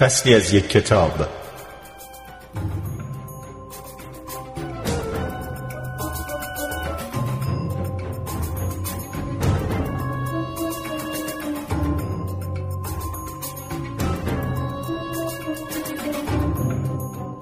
[0.00, 1.28] فصلی از یک کتاب.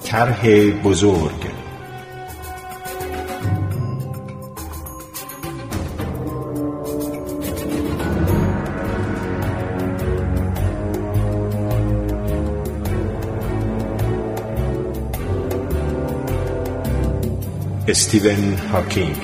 [0.05, 1.48] طرح بزرگ.
[17.89, 19.17] استیون هاکینگ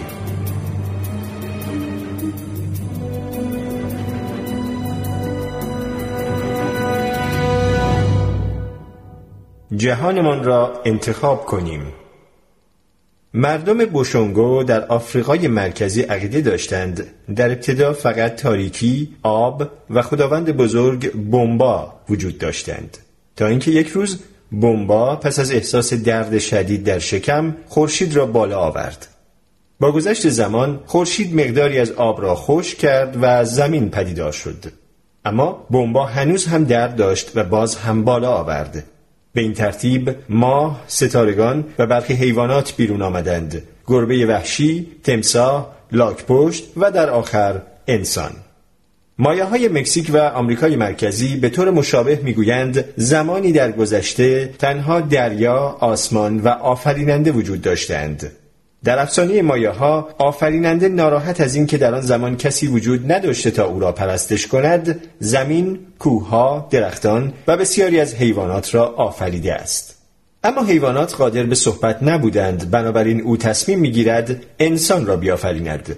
[9.77, 11.83] جهانمان را انتخاب کنیم.
[13.35, 17.07] مردم بوشونگو در آفریقای مرکزی عقیده داشتند.
[17.37, 22.99] در ابتدا فقط تاریکی، آب و خداوند بزرگ بومبا وجود داشتند.
[23.37, 28.59] تا اینکه یک روز بومبا پس از احساس درد شدید در شکم خورشید را بالا
[28.59, 29.07] آورد.
[29.81, 34.65] با گذشت زمان خورشید مقداری از آب را خوش کرد و زمین پدیدار شد.
[35.25, 38.85] اما بومبا هنوز هم درد داشت و باز هم بالا آورد.
[39.33, 43.63] به این ترتیب ماه، ستارگان و برخی حیوانات بیرون آمدند.
[43.87, 48.33] گربه وحشی، تمساه، لاکپشت و در آخر انسان.
[49.19, 55.77] مایه های مکزیک و آمریکای مرکزی به طور مشابه می‌گویند زمانی در گذشته تنها دریا،
[55.81, 58.33] آسمان و آفریننده وجود داشتند.
[58.85, 63.65] در افسانه مایه ها آفریننده ناراحت از اینکه در آن زمان کسی وجود نداشته تا
[63.65, 69.95] او را پرستش کند زمین، کوهها، درختان و بسیاری از حیوانات را آفریده است.
[70.45, 75.97] اما حیوانات قادر به صحبت نبودند بنابراین او تصمیم می‌گیرد انسان را بیافریند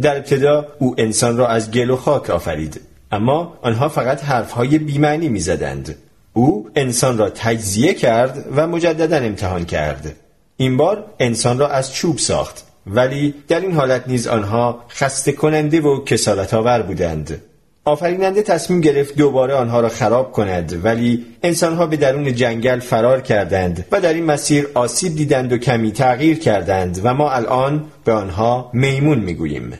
[0.00, 2.80] در ابتدا او انسان را از گل و خاک آفرید.
[3.12, 5.96] اما آنها فقط حرفهای بیمعنی می‌زدند.
[6.32, 10.16] او انسان را تجزیه کرد و مجددا امتحان کرد.
[10.56, 12.64] این بار انسان را از چوب ساخت.
[12.86, 17.42] ولی در این حالت نیز آنها خسته کننده و کسالت آور بودند.
[17.86, 23.86] آفریننده تصمیم گرفت دوباره آنها را خراب کند ولی انسانها به درون جنگل فرار کردند
[23.92, 28.70] و در این مسیر آسیب دیدند و کمی تغییر کردند و ما الان به آنها
[28.72, 29.78] میمون می‌گوییم.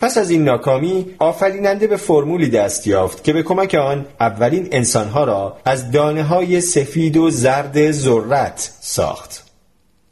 [0.00, 5.24] پس از این ناکامی آفریننده به فرمولی دست یافت که به کمک آن اولین انسانها
[5.24, 9.44] را از دانه های سفید و زرد ذرت ساخت.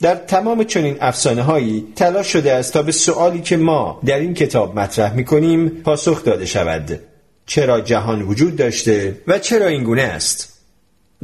[0.00, 4.34] در تمام چنین افسانه هایی تلاش شده است تا به سوالی که ما در این
[4.34, 7.00] کتاب مطرح می کنیم پاسخ داده شود.
[7.46, 10.52] چرا جهان وجود داشته و چرا این گونه است؟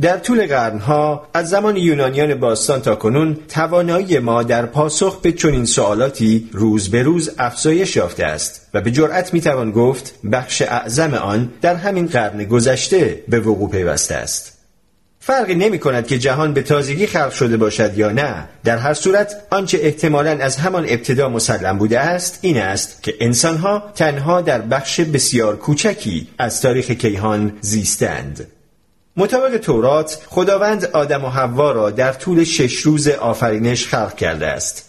[0.00, 5.64] در طول قرنها از زمان یونانیان باستان تا کنون توانایی ما در پاسخ به چنین
[5.64, 11.52] سوالاتی روز به روز افزایش یافته است و به جرأت می‌توان گفت بخش اعظم آن
[11.60, 14.57] در همین قرن گذشته به وقوع پیوسته است.
[15.20, 18.48] فرقی نمی کند که جهان به تازگی خلق شده باشد یا نه.
[18.64, 23.92] در هر صورت آنچه احتمالا از همان ابتدا مسلم بوده است این است که انسانها
[23.94, 28.46] تنها در بخش بسیار کوچکی از تاریخ کیهان زیستند.
[29.16, 34.84] مطابق تورات خداوند آدم و حوا را در طول شش روز آفرینش خلق کرده است.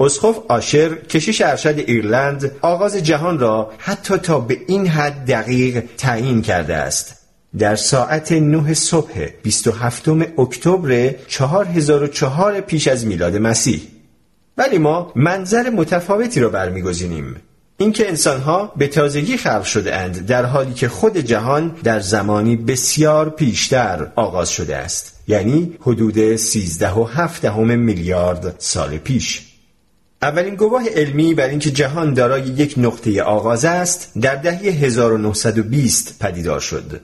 [0.00, 6.42] اسخف آشر کشیش ارشد ایرلند آغاز جهان را حتی تا به این حد دقیق تعیین
[6.42, 7.23] کرده است.
[7.58, 13.82] در ساعت 9 صبح 27 اکتبر 4004 پیش از میلاد مسیح.
[14.58, 17.36] ولی ما منظر متفاوتی را برمیگزینیم.
[17.76, 23.30] اینکه انسانها به تازگی خلق شده اند در حالی که خود جهان در زمانی بسیار
[23.30, 25.20] پیشتر آغاز شده است.
[25.28, 29.42] یعنی حدود 13 و 7 میلیارد سال پیش.
[30.22, 36.60] اولین گواه علمی بر اینکه جهان دارای یک نقطه آغاز است در دهه 1920 پدیدار
[36.60, 37.00] شد.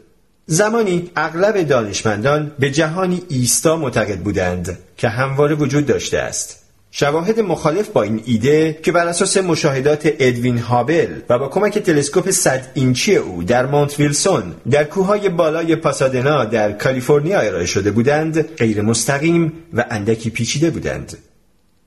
[0.53, 6.56] زمانی اغلب دانشمندان به جهانی ایستا معتقد بودند که همواره وجود داشته است.
[6.91, 12.31] شواهد مخالف با این ایده که بر اساس مشاهدات ادوین هابل و با کمک تلسکوپ
[12.31, 18.41] 100 اینچی او در مونت ویلسون در کوههای بالای پاسادنا در کالیفرنیا ارائه شده بودند
[18.43, 21.19] غیر مستقیم و اندکی پیچیده بودند.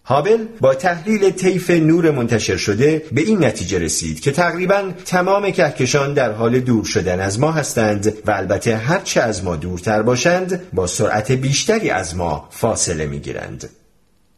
[0.05, 6.13] هابل با تحلیل طیف نور منتشر شده به این نتیجه رسید که تقریبا تمام کهکشان
[6.13, 10.87] در حال دور شدن از ما هستند و البته هرچه از ما دورتر باشند با
[10.87, 13.69] سرعت بیشتری از ما فاصله می گیرند.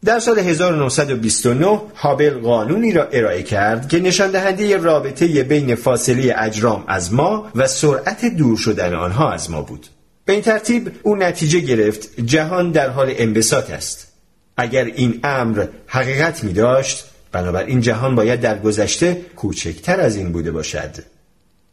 [0.06, 6.84] در سال 1929 هابل قانونی را ارائه کرد که نشان دهنده رابطه بین فاصله اجرام
[6.88, 9.88] از ما و سرعت دور شدن آنها از ما بود.
[10.26, 14.15] به این ترتیب او نتیجه گرفت جهان در حال انبساط است.
[14.58, 20.52] اگر این امر حقیقت می داشت بنابراین جهان باید در گذشته کوچکتر از این بوده
[20.52, 21.16] باشد.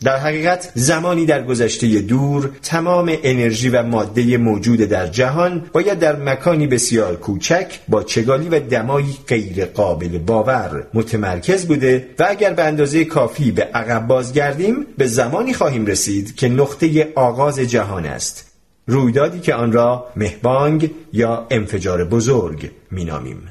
[0.05, 6.17] در حقیقت زمانی در گذشته دور تمام انرژی و ماده موجود در جهان باید در
[6.17, 12.64] مکانی بسیار کوچک با چگالی و دمایی غیر قابل باور متمرکز بوده و اگر به
[12.64, 18.51] اندازه کافی به عقب بازگردیم به زمانی خواهیم رسید که نقطه آغاز جهان است
[18.87, 23.49] رویدادی که آن را مهبانگ یا انفجار بزرگ مینامیم.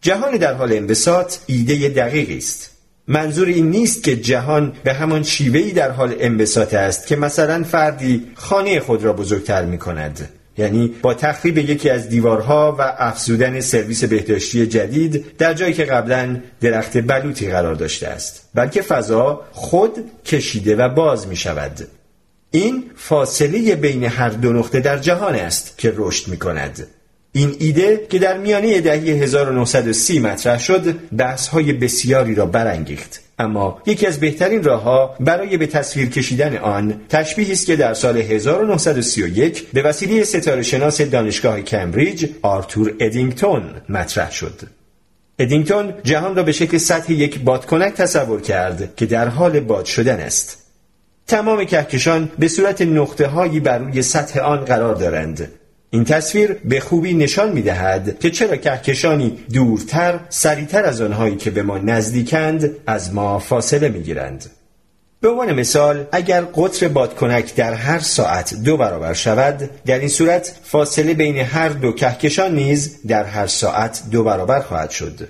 [0.00, 2.70] جهان در حال انبساط ایده دقیقی است.
[3.08, 8.26] منظور این نیست که جهان به همان شیوهی در حال انبساط است که مثلا فردی
[8.34, 10.28] خانه خود را بزرگتر می کند
[10.58, 16.36] یعنی با تخریب یکی از دیوارها و افزودن سرویس بهداشتی جدید در جایی که قبلا
[16.60, 18.48] درخت بلوطی قرار داشته است.
[18.54, 21.88] بلکه فضا خود کشیده و باز می شود
[22.50, 26.86] این فاصله بین هر دو نقطه در جهان است که رشد می کند
[27.32, 33.20] این ایده که در میانه دهه 1930 مطرح شد بحث های بسیاری را برانگیخت.
[33.38, 38.16] اما یکی از بهترین راهها برای به تصویر کشیدن آن تشبیهی است که در سال
[38.16, 44.60] 1931 به وسیله ستاره شناس دانشگاه کمبریج آرتور ادینگتون مطرح شد.
[45.38, 50.20] ادینگتون جهان را به شکل سطح یک بادکنک تصور کرد که در حال باد شدن
[50.20, 50.69] است.
[51.30, 55.50] تمام کهکشان به صورت نقطه هایی بر روی سطح آن قرار دارند
[55.90, 61.50] این تصویر به خوبی نشان می دهد که چرا کهکشانی دورتر سریعتر از آنهایی که
[61.50, 64.50] به ما نزدیکند از ما فاصله می گیرند.
[65.20, 70.54] به عنوان مثال اگر قطر بادکنک در هر ساعت دو برابر شود در این صورت
[70.64, 75.28] فاصله بین هر دو کهکشان نیز در هر ساعت دو برابر خواهد شد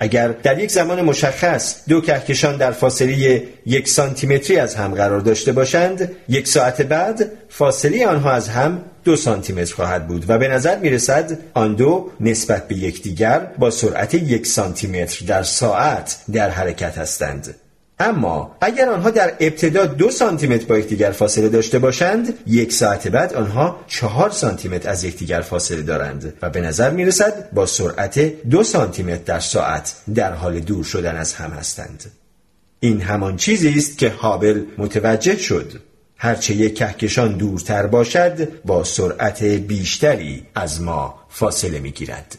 [0.00, 5.52] اگر در یک زمان مشخص دو کهکشان در فاصله یک سانتیمتری از هم قرار داشته
[5.52, 10.78] باشند یک ساعت بعد فاصله آنها از هم دو سانتیمتر خواهد بود و به نظر
[10.78, 16.98] می رسد آن دو نسبت به یکدیگر با سرعت یک سانتیمتر در ساعت در حرکت
[16.98, 17.54] هستند.
[18.00, 23.34] اما اگر آنها در ابتدا دو سانتیمتر با یکدیگر فاصله داشته باشند یک ساعت بعد
[23.34, 28.18] آنها چهار سانتیمتر از یکدیگر فاصله دارند و به نظر می رسد با سرعت
[28.50, 32.04] دو سانتیمتر در ساعت در حال دور شدن از هم هستند
[32.80, 35.72] این همان چیزی است که هابل متوجه شد
[36.16, 42.38] هرچه یک کهکشان دورتر باشد با سرعت بیشتری از ما فاصله می گیرد.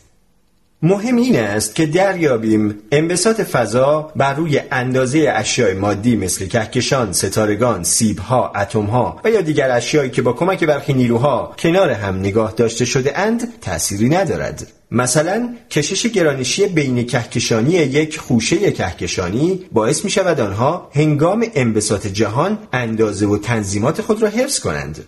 [0.83, 7.83] مهم این است که دریابیم انبساط فضا بر روی اندازه اشیاء مادی مثل کهکشان، ستارگان،
[7.83, 12.85] سیبها، اتمها و یا دیگر اشیایی که با کمک برخی نیروها کنار هم نگاه داشته
[12.85, 14.67] شده اند تأثیری ندارد.
[14.91, 22.57] مثلا کشش گرانشی بین کهکشانی یک خوشه کهکشانی باعث می شود آنها هنگام انبساط جهان
[22.73, 25.03] اندازه و تنظیمات خود را حفظ کنند.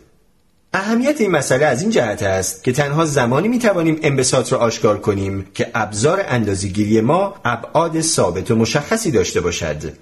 [0.74, 5.00] اهمیت این مسئله از این جهت است که تنها زمانی می توانیم انبساط را آشکار
[5.00, 9.94] کنیم که ابزار اندازگیری ما ابعاد ثابت و مشخصی داشته باشد.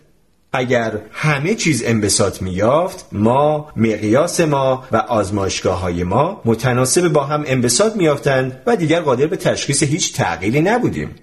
[0.53, 7.43] اگر همه چیز انبساط یافت ما مقیاس ما و آزمایشگاه های ما متناسب با هم
[7.47, 11.15] انبساط میافتند و دیگر قادر به تشخیص هیچ تغییری نبودیم.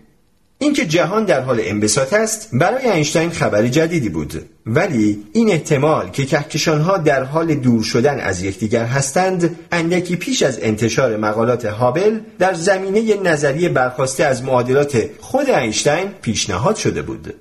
[0.58, 4.42] اینکه جهان در حال انبساط است برای اینشتین خبری جدیدی بود.
[4.66, 10.58] ولی این احتمال که کهکشانها در حال دور شدن از یکدیگر هستند اندکی پیش از
[10.62, 17.34] انتشار مقالات هابل در زمینه نظریه برخواسته از معادلات خود اینشتین پیشنهاد شده بود.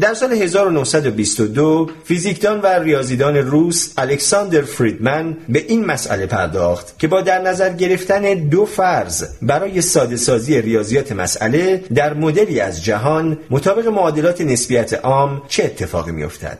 [0.00, 7.20] در سال 1922 فیزیکدان و ریاضیدان روس الکساندر فریدمن به این مسئله پرداخت که با
[7.20, 13.86] در نظر گرفتن دو فرض برای ساده سازی ریاضیات مسئله در مدلی از جهان مطابق
[13.86, 16.58] معادلات نسبیت عام چه اتفاقی میافتد؟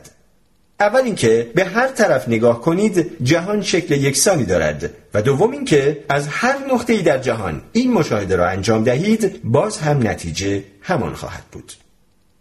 [0.79, 6.27] اول اینکه به هر طرف نگاه کنید جهان شکل یکسانی دارد و دوم اینکه از
[6.27, 11.73] هر نقطه‌ای در جهان این مشاهده را انجام دهید باز هم نتیجه همان خواهد بود.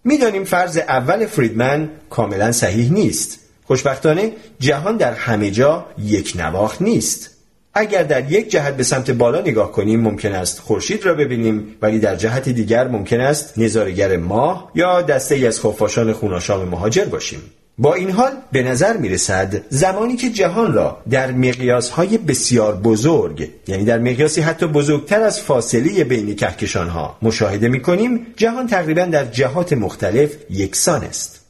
[0.04, 3.38] می‌دانیم فرض اول فریدمن کاملا صحیح نیست.
[3.64, 7.30] خوشبختانه جهان در همه جا یک نواخت نیست.
[7.74, 11.98] اگر در یک جهت به سمت بالا نگاه کنیم ممکن است خورشید را ببینیم ولی
[11.98, 17.42] در جهت دیگر ممکن است نظارگر ماه یا دسته ای از خفاشان خوناشام مهاجر باشیم.
[17.80, 22.76] با این حال به نظر می رسد زمانی که جهان را در مقیاس های بسیار
[22.76, 28.66] بزرگ یعنی در مقیاسی حتی بزرگتر از فاصله بین کهکشان ها مشاهده می کنیم جهان
[28.66, 31.40] تقریبا در جهات مختلف یکسان است.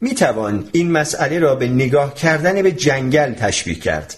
[0.00, 4.14] می توان این مسئله را به نگاه کردن به جنگل تشبیه کرد.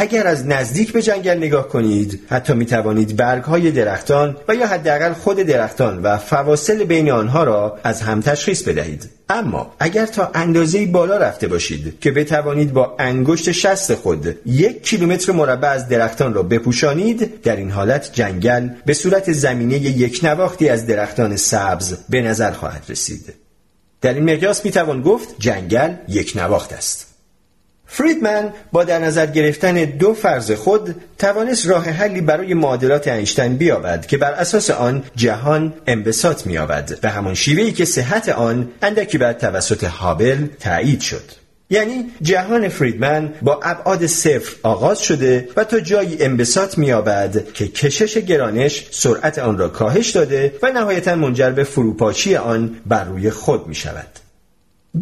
[0.00, 4.66] اگر از نزدیک به جنگل نگاه کنید حتی می توانید برگ های درختان و یا
[4.66, 9.10] حداقل خود درختان و فواصل بین آنها را از هم تشخیص بدهید.
[9.28, 15.32] اما اگر تا اندازه بالا رفته باشید که بتوانید با انگشت شست خود یک کیلومتر
[15.32, 20.86] مربع از درختان را بپوشانید در این حالت جنگل به صورت زمینه یک نواختی از
[20.86, 23.34] درختان سبز به نظر خواهد رسید.
[24.00, 27.07] در این مقیاس می توان گفت جنگل یک نواخت است.
[27.90, 34.06] فریدمن با در نظر گرفتن دو فرض خود توانست راه حلی برای معادلات اینشتین بیابد
[34.06, 39.38] که بر اساس آن جهان انبساط می‌یابد به همان شیوهی که صحت آن اندکی بعد
[39.38, 41.24] توسط هابل تایید شد
[41.70, 48.18] یعنی جهان فریدمن با ابعاد صفر آغاز شده و تا جایی انبساط می‌یابد که کشش
[48.18, 53.66] گرانش سرعت آن را کاهش داده و نهایتا منجر به فروپاشی آن بر روی خود
[53.66, 54.27] می شود.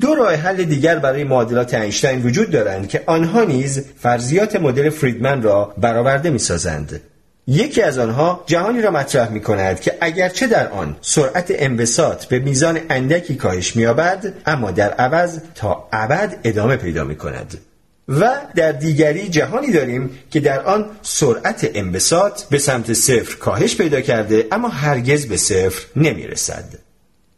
[0.01, 5.43] دو راه حل دیگر برای معادلات اینشتین وجود دارند که آنها نیز فرضیات مدل فریدمن
[5.43, 7.01] را برآورده می‌سازند.
[7.47, 12.39] یکی از آنها جهانی را مطرح می کند که اگرچه در آن سرعت انبساط به
[12.39, 17.59] میزان اندکی کاهش می‌یابد اما در عوض تا ابد ادامه پیدا می کند.
[18.09, 24.01] و در دیگری جهانی داریم که در آن سرعت انبساط به سمت صفر کاهش پیدا
[24.01, 26.86] کرده اما هرگز به صفر نمی رسد.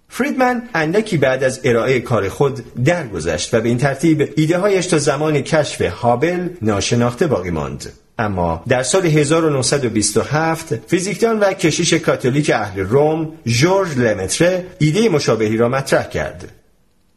[0.08, 4.98] فریدمن اندکی بعد از ارائه کار خود درگذشت و به این ترتیب ایده هایش تا
[4.98, 7.92] زمان کشف هابل ناشناخته باقی ماند.
[8.18, 15.68] اما در سال 1927 فیزیکدان و کشیش کاتولیک اهل روم ژورژ لمتره ایده مشابهی را
[15.68, 16.52] مطرح کرد.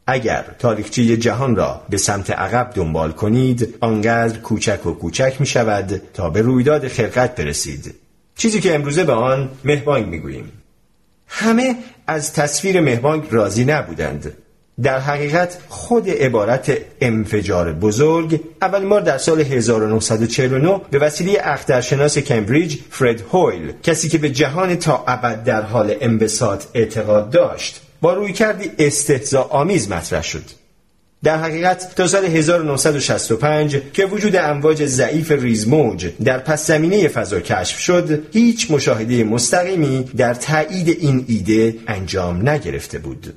[0.08, 6.02] اگر تاریخچه جهان را به سمت عقب دنبال کنید آنقدر کوچک و کوچک می شود
[6.14, 7.96] تا به رویداد خلقت برسید
[8.36, 10.52] چیزی که امروزه به آن مهبانگ می گوییم.
[11.28, 11.76] همه
[12.12, 14.34] از تصویر مهبانگ راضی نبودند.
[14.84, 22.78] در حقیقت خود عبارت انفجار بزرگ اول بار در سال 1949 به وسیله اخترشناس کمبریج
[22.90, 28.34] فرد هویل کسی که به جهان تا ابد در حال انبساط اعتقاد داشت با روی
[28.34, 30.61] کردی استهزا آمیز مطرح شد.
[31.24, 37.80] در حقیقت تا سال 1965 که وجود امواج ضعیف ریزموج در پس زمینه فضا کشف
[37.80, 43.34] شد هیچ مشاهده مستقیمی در تایید این ایده انجام نگرفته بود.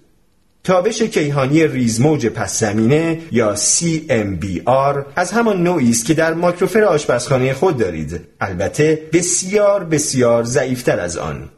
[0.64, 7.54] تابش کیهانی ریزموج پس زمینه یا CMBR از همان نوعی است که در ماکروفر آشپزخانه
[7.54, 8.20] خود دارید.
[8.40, 11.48] البته بسیار بسیار ضعیفتر از آن.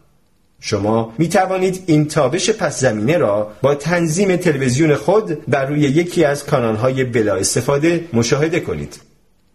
[0.60, 6.24] شما می توانید این تابش پس زمینه را با تنظیم تلویزیون خود بر روی یکی
[6.24, 9.00] از کانالهای بلا استفاده مشاهده کنید.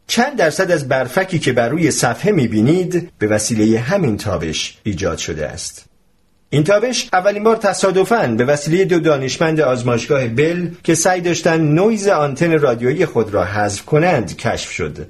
[0.08, 5.18] چند درصد از برفکی که بر روی صفحه می بینید به وسیله همین تابش ایجاد
[5.18, 5.86] شده است.
[6.50, 12.08] این تابش اولین بار تصادفاً به وسیله دو دانشمند آزمایشگاه بل که سعی داشتند نویز
[12.08, 15.08] آنتن رادیویی خود را حذف کنند کشف شد.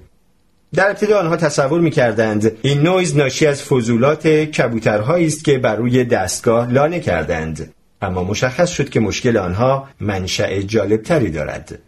[0.75, 6.03] در ابتدا آنها تصور می‌کردند این نویز ناشی از فضولات کبوترهایی است که بر روی
[6.03, 7.73] دستگاه لانه کردند.
[8.01, 11.79] اما مشخص شد که مشکل آنها منشأ جالبتری دارد.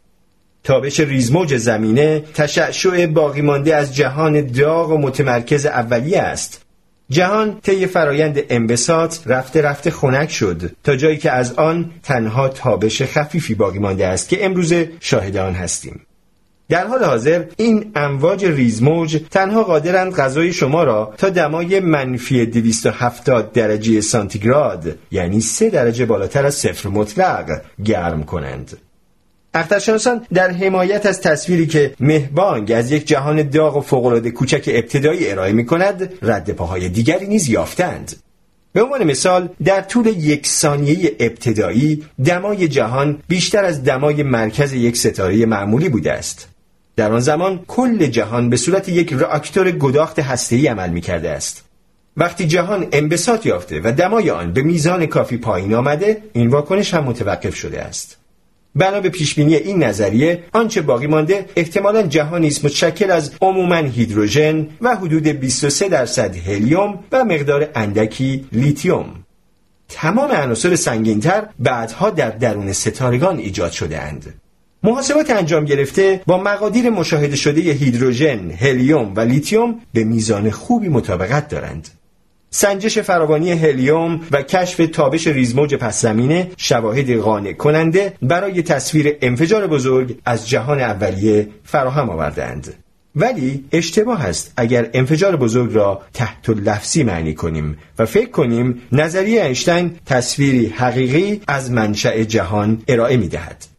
[0.63, 6.61] تابش ریزموج زمینه تشعشع باقی مانده از جهان داغ و متمرکز اولیه است.
[7.09, 13.01] جهان طی فرایند انبساط رفته رفته خنک شد تا جایی که از آن تنها تابش
[13.01, 16.01] خفیفی باقی مانده است که امروز شاهد آن هستیم.
[16.73, 23.51] در حال حاضر این امواج ریزموج تنها قادرند غذای شما را تا دمای منفی 270
[23.51, 28.77] درجه سانتیگراد یعنی سه درجه بالاتر از صفر مطلق گرم کنند.
[29.53, 35.31] اخترشناسان در حمایت از تصویری که مهبانگ از یک جهان داغ و فوقالعاده کوچک ابتدایی
[35.31, 38.15] ارائه می کند رد پاهای دیگری نیز یافتند.
[38.73, 44.97] به عنوان مثال در طول یک ثانیه ابتدایی دمای جهان بیشتر از دمای مرکز یک
[44.97, 46.52] ستاره معمولی بوده است.
[46.95, 51.63] در آن زمان کل جهان به صورت یک راکتور گداخت هسته‌ای عمل می‌کرده است.
[52.17, 57.03] وقتی جهان انبساط یافته و دمای آن به میزان کافی پایین آمده، این واکنش هم
[57.03, 58.17] متوقف شده است.
[58.75, 64.67] بنا به پیشبینی این نظریه آنچه باقی مانده احتمالا جهانی است متشکل از عموما هیدروژن
[64.81, 69.07] و حدود 23 درصد هلیوم و مقدار اندکی لیتیوم
[69.89, 74.33] تمام عناصر سنگینتر بعدها در درون ستارگان ایجاد شده اند.
[74.85, 81.47] محاسبات انجام گرفته با مقادیر مشاهده شده هیدروژن، هلیوم و لیتیوم به میزان خوبی مطابقت
[81.47, 81.89] دارند.
[82.49, 89.67] سنجش فراوانی هلیوم و کشف تابش ریزموج پس زمینه شواهد قانع کننده برای تصویر انفجار
[89.67, 92.73] بزرگ از جهان اولیه فراهم آوردند.
[93.15, 99.95] ولی اشتباه است اگر انفجار بزرگ را تحت‌اللفظی معنی کنیم و فکر کنیم نظریه اینشتین
[100.05, 103.72] تصویری حقیقی از منشأ جهان ارائه می دهد.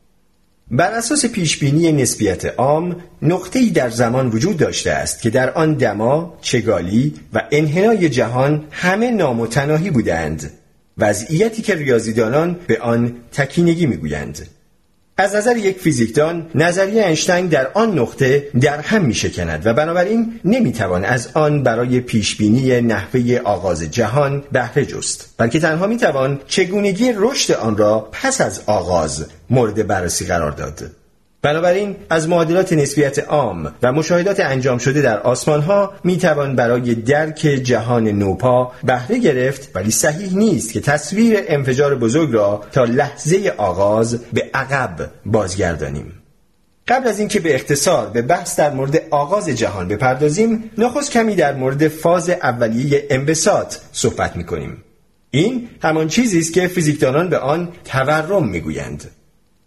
[0.76, 6.38] بر اساس پیشبینی نسبیت عام نقطه‌ای در زمان وجود داشته است که در آن دما،
[6.40, 10.50] چگالی و انحنای جهان همه نامتناهی بودند.
[10.98, 14.48] وضعیتی که ریاضیدانان به آن تکینگی می‌گویند.
[15.16, 20.40] از نظر یک فیزیکدان نظریه اینشتین در آن نقطه در هم می شکند و بنابراین
[20.44, 25.34] نمی‌توان از آن برای پیشبینی نحوه آغاز جهان بهره جست.
[25.38, 30.90] بلکه تنها می‌توان چگونگی رشد آن را پس از آغاز مورد بررسی قرار داد.
[31.44, 36.94] بنابراین از معادلات نسبیت عام و مشاهدات انجام شده در آسمان ها می توان برای
[36.94, 43.54] درک جهان نوپا بهره گرفت ولی صحیح نیست که تصویر انفجار بزرگ را تا لحظه
[43.56, 46.12] آغاز به عقب بازگردانیم.
[46.88, 51.54] قبل از اینکه به اختصار به بحث در مورد آغاز جهان بپردازیم نخست کمی در
[51.54, 54.84] مورد فاز اولیه انبساط صحبت می کنیم.
[55.30, 59.04] این همان چیزی است که فیزیکدانان به آن تورم می‌گویند.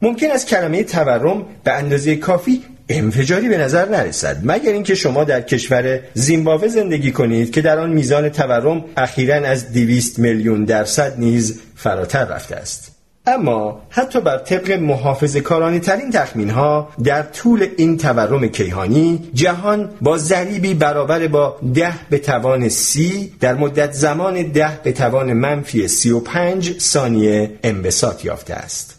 [0.02, 5.42] ممکن است کلمه تورم به اندازه کافی انفجاری به نظر نرسد مگر اینکه شما در
[5.42, 11.62] کشور زیمبابوه زندگی کنید که در آن میزان تورم اخیرا از 200 میلیون درصد نیز
[11.76, 12.92] فراتر رفته است.
[13.28, 19.90] اما حتی بر طبق محافظ کارانی ترین تخمین ها در طول این تورم کیهانی جهان
[20.02, 25.88] با ضریبی برابر با ده به توان سی در مدت زمان ده به توان منفی
[25.88, 28.97] سی و پنج ثانیه انبساط یافته است.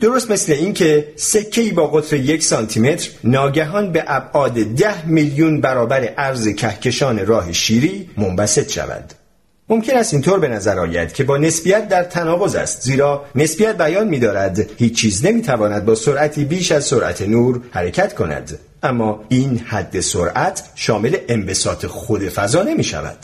[0.00, 6.48] درست مثل اینکه سکه‌ای با قطر یک سانتیمتر ناگهان به ابعاد ده میلیون برابر عرض
[6.48, 9.12] کهکشان راه شیری منبسط شود.
[9.68, 14.08] ممکن است اینطور به نظر آید که با نسبیت در تناقض است زیرا نسبیت بیان
[14.08, 18.58] می‌دارد هیچ چیز نمی‌تواند با سرعتی بیش از سرعت نور حرکت کند.
[18.82, 23.16] اما این حد سرعت شامل انبساط خود فضا نمی شود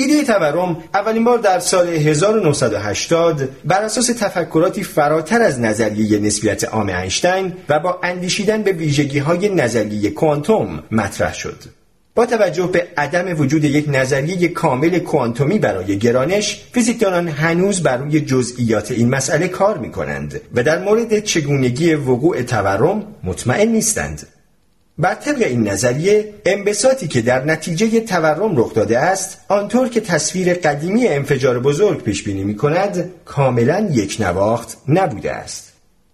[0.00, 6.88] ایده تورم اولین بار در سال 1980 بر اساس تفکراتی فراتر از نظریه نسبیت عام
[6.88, 11.56] اینشتین و با اندیشیدن به ویژگی های نظریه کوانتوم مطرح شد.
[12.14, 18.20] با توجه به عدم وجود یک نظریه کامل کوانتومی برای گرانش فیزیکدانان هنوز بر روی
[18.20, 24.26] جزئیات این مسئله کار می کنند و در مورد چگونگی وقوع تورم مطمئن نیستند
[25.00, 30.54] بر طبق این نظریه انبساطی که در نتیجه تورم رخ داده است آنطور که تصویر
[30.54, 35.72] قدیمی انفجار بزرگ پیش بینی می کند کاملا یک نواخت نبوده است.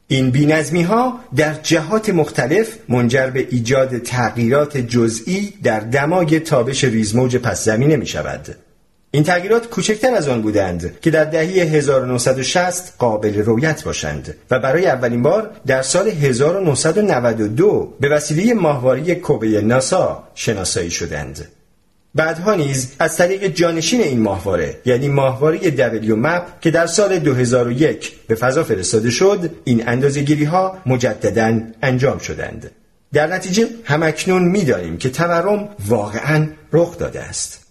[0.08, 7.36] این بینظمی ها در جهات مختلف منجر به ایجاد تغییرات جزئی در دمای تابش ریزموج
[7.36, 8.56] پس زمینه می شود
[9.16, 14.86] این تغییرات کوچکتر از آن بودند که در دهه 1960 قابل رویت باشند و برای
[14.86, 21.48] اولین بار در سال 1992 به وسیله ماهواره کوبه ناسا شناسایی شدند.
[22.14, 28.12] بعدها نیز از طریق جانشین این ماهواره یعنی ماهواره دبلیو مپ که در سال 2001
[28.26, 32.70] به فضا فرستاده شد این اندازه‌گیری ها مجددا انجام شدند.
[33.12, 37.65] در نتیجه همکنون می‌دانیم که تورم واقعا رخ داده است.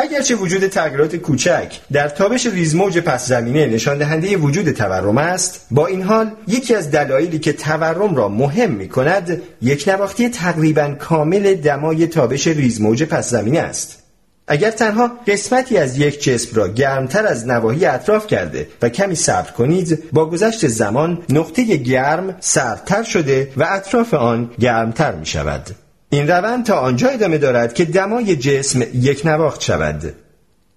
[0.00, 5.86] اگرچه وجود تغییرات کوچک در تابش ریزموج پس زمینه نشان دهنده وجود تورم است با
[5.86, 11.54] این حال یکی از دلایلی که تورم را مهم می کند یک نواختی تقریبا کامل
[11.54, 14.02] دمای تابش ریزموج پس زمینه است.
[14.48, 19.50] اگر تنها قسمتی از یک جسم را گرمتر از نواحی اطراف کرده و کمی صبر
[19.50, 25.70] کنید با گذشت زمان نقطه گرم سردتر شده و اطراف آن گرمتر می شود
[26.10, 30.14] این روند تا آنجا ادامه دارد که دمای جسم یک نواخت شود.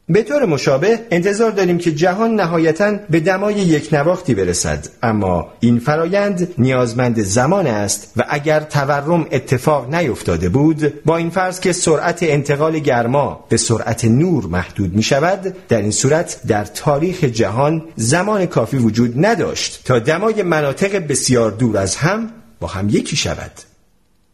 [0.10, 4.88] به طور مشابه انتظار داریم که جهان نهایتا به دمای یک نواختی برسد.
[5.04, 11.60] اما این فرایند نیازمند زمان است و اگر تورم اتفاق نیفتاده بود با این فرض
[11.60, 17.24] که سرعت انتقال گرما به سرعت نور محدود می شود در این صورت در تاریخ
[17.24, 23.16] جهان زمان کافی وجود نداشت تا دمای مناطق بسیار دور از هم با هم یکی
[23.16, 23.71] شود.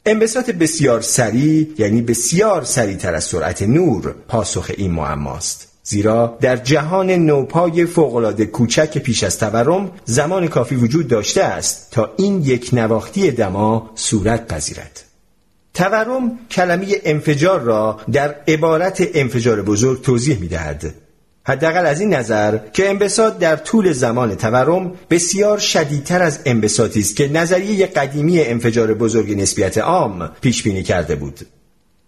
[0.10, 5.68] انبساط بسیار سریع یعنی بسیار سریعتر از سرعت نور پاسخ این معماست.
[5.84, 12.14] زیرا در جهان نوپای فوقالعاده کوچک پیش از تورم زمان کافی وجود داشته است تا
[12.18, 15.04] این یک نواختی دما صورت پذیرد.
[15.74, 20.94] تورم کلمه انفجار را در عبارت انفجار بزرگ توضیح می دهد
[21.48, 27.16] حداقل از این نظر که انبساط در طول زمان تورم بسیار شدیدتر از انبساطی است
[27.16, 31.40] که نظریه قدیمی انفجار بزرگ نسبیت عام پیش بینی کرده بود.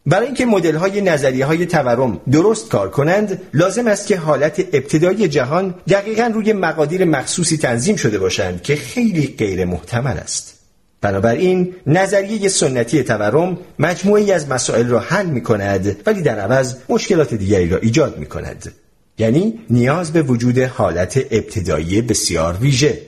[0.06, 5.28] برای اینکه مدل های نظریه های تورم درست کار کنند لازم است که حالت ابتدایی
[5.28, 10.60] جهان دقیقا روی مقادیر مخصوصی تنظیم شده باشند که خیلی غیر محتمل است.
[11.02, 17.34] بنابراین نظریه سنتی تورم مجموعی از مسائل را حل می کند ولی در عوض مشکلات
[17.34, 18.88] دیگری را ایجاد می کند
[19.19, 23.01] یعنی نیاز به وجود حالت ابتدایی بسیار ویژه.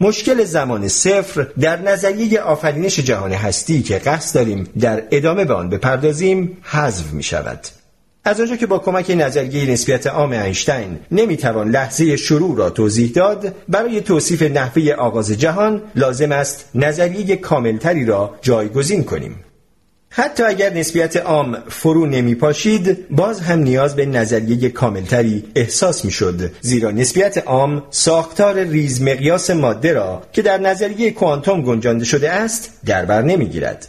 [0.00, 5.68] مشکل زمان صفر در نظریه آفرینش جهان هستی که قصد داریم در ادامه به آن
[5.68, 7.60] بپردازیم حذف می شود.
[8.24, 13.54] از آنجا که با کمک نظریه نسبیت عام اینشتین نمی‌توان لحظه شروع را توضیح داد
[13.68, 19.36] برای توصیف نحوه آغاز جهان لازم است نظریه کاملتری را جایگزین کنیم.
[20.14, 26.10] حتی اگر نسبیت عام فرو نمی پاشید باز هم نیاز به نظریه کاملتری احساس می
[26.10, 32.30] شد زیرا نسبیت عام ساختار ریز مقیاس ماده را که در نظریه کوانتوم گنجانده شده
[32.30, 33.88] است در بر نمی گیرد.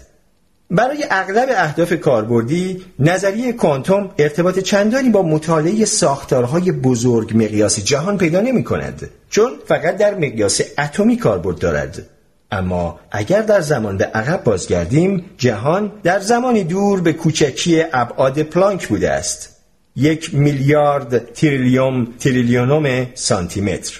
[0.71, 8.41] برای اغلب اهداف کاربردی نظریه کوانتوم ارتباط چندانی با مطالعه ساختارهای بزرگ مقیاس جهان پیدا
[8.41, 12.12] نمی کند چون فقط در مقیاس اتمی کاربرد دارد
[12.53, 18.87] اما اگر در زمان به عقب بازگردیم جهان در زمانی دور به کوچکی ابعاد پلانک
[18.87, 19.49] بوده است.
[19.95, 23.99] یک میلیارد تریلیوم تریلیونوم سانتی متر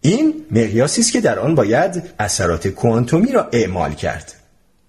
[0.00, 4.32] این مقیاسی است که در آن باید اثرات کوانتومی را اعمال کرد.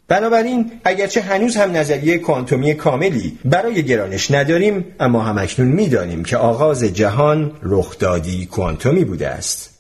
[0.08, 6.84] بنابراین اگرچه هنوز هم نظریه کوانتومی کاملی برای گرانش نداریم اما همکنون می‌دانیم که آغاز
[6.84, 9.73] جهان رخدادی کوانتومی بوده است.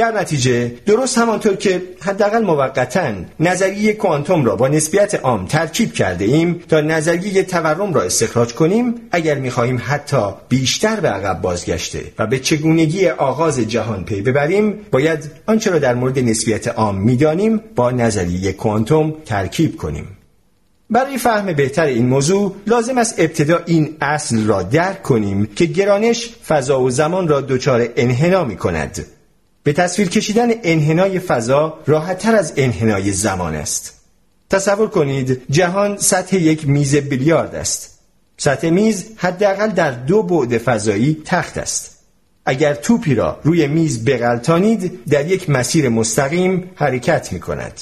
[0.00, 6.24] در نتیجه درست همانطور که حداقل موقتا نظریه کوانتوم را با نسبیت عام ترکیب کرده
[6.24, 12.26] ایم تا نظریه تورم را استخراج کنیم اگر می‌خواهیم حتی بیشتر به عقب بازگشته و
[12.26, 17.90] به چگونگی آغاز جهان پی ببریم باید آنچه را در مورد نسبیت عام می‌دانیم با
[17.90, 20.06] نظریه کوانتوم ترکیب کنیم.
[20.90, 26.30] برای فهم بهتر این موضوع لازم است ابتدا این اصل را درک کنیم که گرانش
[26.48, 29.06] فضا و زمان را دچار انحنا می کند
[29.62, 34.00] به تصویر کشیدن انحنای فضا راحتتر از انحنای زمان است.
[34.50, 37.98] تصور کنید جهان سطح یک میز بیلیارد است.
[38.36, 41.96] سطح میز حداقل در دو بعد فضایی تخت است.
[42.46, 47.80] اگر توپی را روی میز بغلتانید در یک مسیر مستقیم حرکت می کند.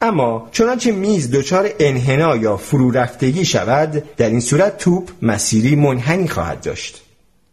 [0.00, 6.28] اما چنانچه میز دچار انحنا یا فرو رفتگی شود در این صورت توپ مسیری منحنی
[6.28, 7.02] خواهد داشت.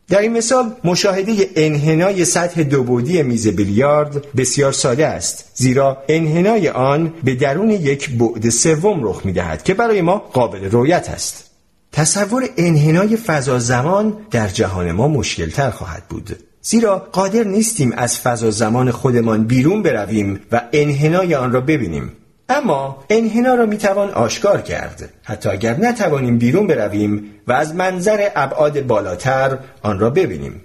[0.10, 7.14] در این مثال مشاهده انحنای سطح دوبودی میز بیلیارد بسیار ساده است زیرا انحنای آن
[7.24, 11.44] به درون یک بعد سوم رخ می‌دهد که برای ما قابل رویت است.
[11.92, 16.38] تصور انحنای فضا زمان در جهان ما مشکلتر خواهد بود.
[16.62, 22.12] زیرا قادر نیستیم از فضا زمان خودمان بیرون برویم و انحنای آن را ببینیم.
[22.50, 25.10] اما انحنا را می‌توان آشکار کرد.
[25.24, 30.62] حتی اگر نتوانیم بیرون برویم و از منظر ابعاد بالاتر آن را ببینیم.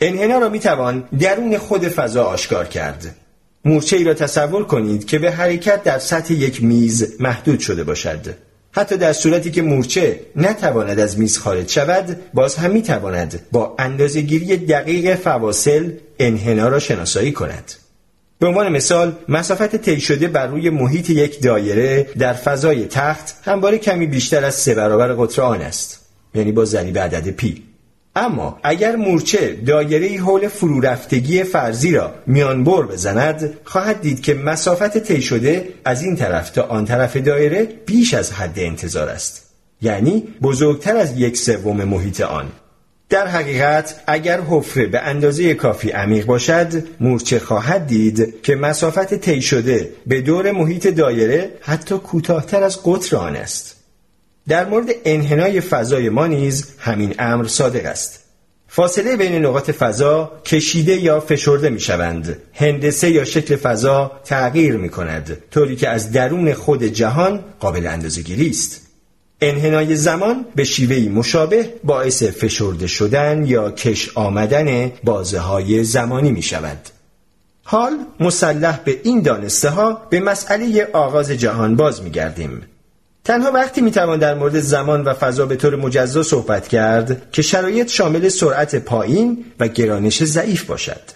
[0.00, 3.16] انحنا را می‌توان درون خود فضا آشکار کرد.
[3.64, 8.34] مورچه ای را تصور کنید که به حرکت در سطح یک میز محدود شده باشد.
[8.72, 14.56] حتی در صورتی که مورچه نتواند از میز خارج شود باز هم می‌تواند با اندازهگیری
[14.56, 17.72] دقیق فواصل انحنا را شناسایی کند.
[18.44, 23.78] به عنوان مثال مسافت طی شده بر روی محیط یک دایره در فضای تخت همواره
[23.78, 26.00] کمی بیشتر از سه برابر قطر آن است
[26.34, 27.62] یعنی با ضریب عدد پی
[28.16, 34.34] اما اگر مورچه دایره حول فرو رفتگی فرضی را میان بر بزند خواهد دید که
[34.34, 39.42] مسافت طی شده از این طرف تا آن طرف دایره بیش از حد انتظار است
[39.82, 42.48] یعنی بزرگتر از یک سوم محیط آن.
[43.14, 49.42] در حقیقت اگر حفره به اندازه کافی عمیق باشد مورچه خواهد دید که مسافت طی
[49.42, 53.76] شده به دور محیط دایره حتی کوتاهتر از قطر آن است
[54.48, 58.20] در مورد انحنای فضای ما نیز همین امر صادق است
[58.68, 62.38] فاصله بین نقاط فضا کشیده یا فشرده می شوند.
[62.54, 68.22] هندسه یا شکل فضا تغییر می کند طوری که از درون خود جهان قابل اندازه
[68.22, 68.83] گیری است.
[69.48, 76.42] انحنای زمان به شیوهی مشابه باعث فشرده شدن یا کش آمدن بازه های زمانی می
[76.42, 76.78] شود.
[77.64, 82.62] حال مسلح به این دانسته ها به مسئله آغاز جهان باز می گردیم.
[83.24, 87.42] تنها وقتی می توان در مورد زمان و فضا به طور مجزا صحبت کرد که
[87.42, 91.13] شرایط شامل سرعت پایین و گرانش ضعیف باشد.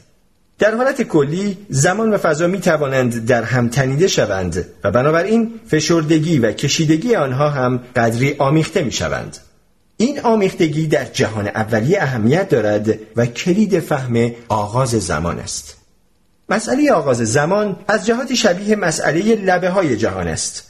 [0.59, 6.39] در حالت کلی زمان و فضا می توانند در هم تنیده شوند و بنابراین فشردگی
[6.39, 9.37] و کشیدگی آنها هم قدری آمیخته می شوند.
[9.97, 15.77] این آمیختگی در جهان اولی اهمیت دارد و کلید فهم آغاز زمان است.
[16.49, 20.65] مسئله آغاز زمان از جهات شبیه مسئله لبه های جهان است.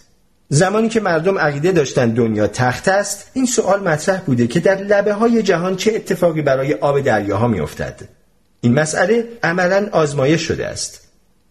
[0.48, 5.12] زمانی که مردم عقیده داشتند دنیا تخت است این سوال مطرح بوده که در لبه
[5.12, 8.17] های جهان چه اتفاقی برای آب دریاها می افتد.
[8.60, 11.00] این مسئله عملا آزمایش شده است.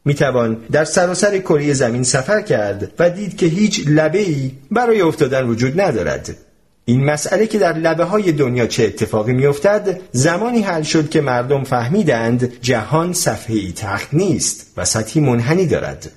[0.05, 5.01] می توان در سراسر کره زمین سفر کرد و دید که هیچ لبه ای برای
[5.01, 6.37] افتادن وجود ندارد.
[6.85, 11.21] این مسئله که در لبه های دنیا چه اتفاقی می افتد زمانی حل شد که
[11.21, 16.11] مردم فهمیدند جهان صفحه ای تخت نیست و سطحی منحنی دارد.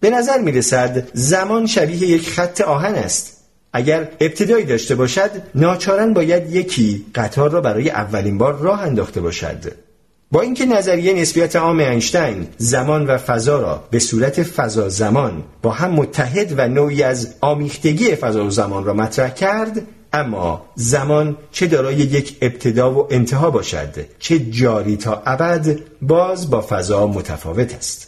[0.00, 3.36] به نظر می رسد زمان شبیه یک خط آهن است.
[3.72, 9.85] اگر ابتدایی داشته باشد ناچارن باید یکی قطار را برای اولین بار راه انداخته باشد.
[10.32, 15.70] با اینکه نظریه نسبیت عام اینشتین زمان و فضا را به صورت فضا زمان با
[15.70, 21.66] هم متحد و نوعی از آمیختگی فضا و زمان را مطرح کرد اما زمان چه
[21.66, 28.05] دارای یک ابتدا و انتها باشد چه جاری تا ابد باز با فضا متفاوت است.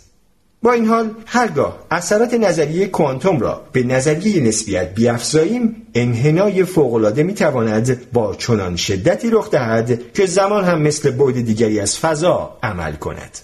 [0.63, 8.13] با این حال هرگاه اثرات نظریه کوانتوم را به نظریه نسبیت بیافزاییم انحنای فوقالعاده می‌تواند
[8.13, 13.39] با چنان شدتی رخ دهد که زمان هم مثل بعد دیگری از فضا عمل کند.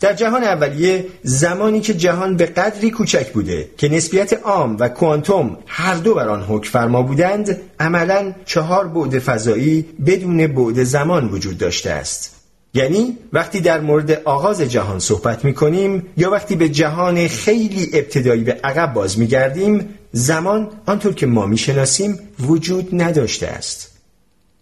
[0.00, 5.56] در جهان اولیه زمانی که جهان به قدری کوچک بوده که نسبیت عام و کوانتوم
[5.66, 11.58] هر دو بر آن حکم فرما بودند عملا چهار بعد فضایی بدون بعد زمان وجود
[11.58, 12.33] داشته است.
[12.74, 18.44] یعنی وقتی در مورد آغاز جهان صحبت می کنیم یا وقتی به جهان خیلی ابتدایی
[18.44, 23.90] به عقب باز می گردیم زمان آنطور که ما می شناسیم وجود نداشته است.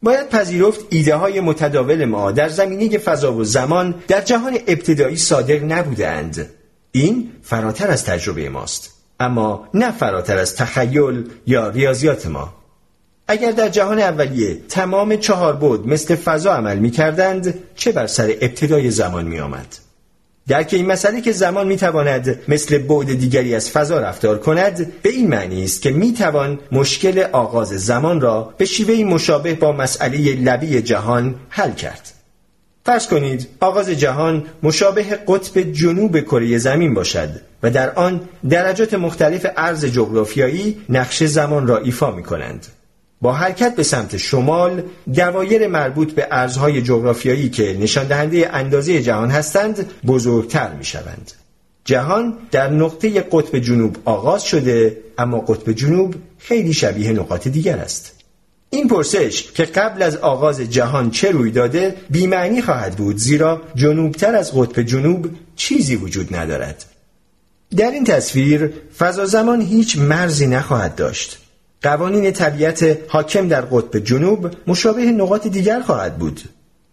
[0.03, 5.65] باید پذیرفت ایده های متداول ما در زمینه فضا و زمان در جهان ابتدایی صادق
[5.73, 6.51] نبودند.
[6.93, 12.62] این فراتر از تجربه ماست اما نه فراتر از تخیل یا ریاضیات ما.
[13.29, 18.35] اگر در جهان اولیه تمام چهار بود مثل فضا عمل می کردند چه بر سر
[18.41, 19.77] ابتدای زمان می آمد؟
[20.49, 25.09] درک این مسئله که زمان می تواند مثل بعد دیگری از فضا رفتار کند به
[25.09, 30.35] این معنی است که می توان مشکل آغاز زمان را به شیوه مشابه با مسئله
[30.35, 32.13] لبی جهان حل کرد.
[32.85, 37.29] فرض کنید آغاز جهان مشابه قطب جنوب کره زمین باشد
[37.63, 42.67] و در آن درجات مختلف عرض جغرافیایی نقش زمان را ایفا می کنند.
[43.23, 44.83] با حرکت به سمت شمال
[45.15, 51.33] دوایر مربوط به ارزهای جغرافیایی که نشان دهنده اندازه جهان هستند بزرگتر می شوند.
[51.85, 58.13] جهان در نقطه قطب جنوب آغاز شده اما قطب جنوب خیلی شبیه نقاط دیگر است.
[58.71, 64.35] این پرسش که قبل از آغاز جهان چه روی داده بیمعنی خواهد بود زیرا جنوبتر
[64.35, 66.85] از قطب جنوب چیزی وجود ندارد.
[67.77, 71.39] در این تصویر فضا زمان هیچ مرزی نخواهد داشت.
[71.83, 76.41] قوانین طبیعت حاکم در قطب جنوب مشابه نقاط دیگر خواهد بود.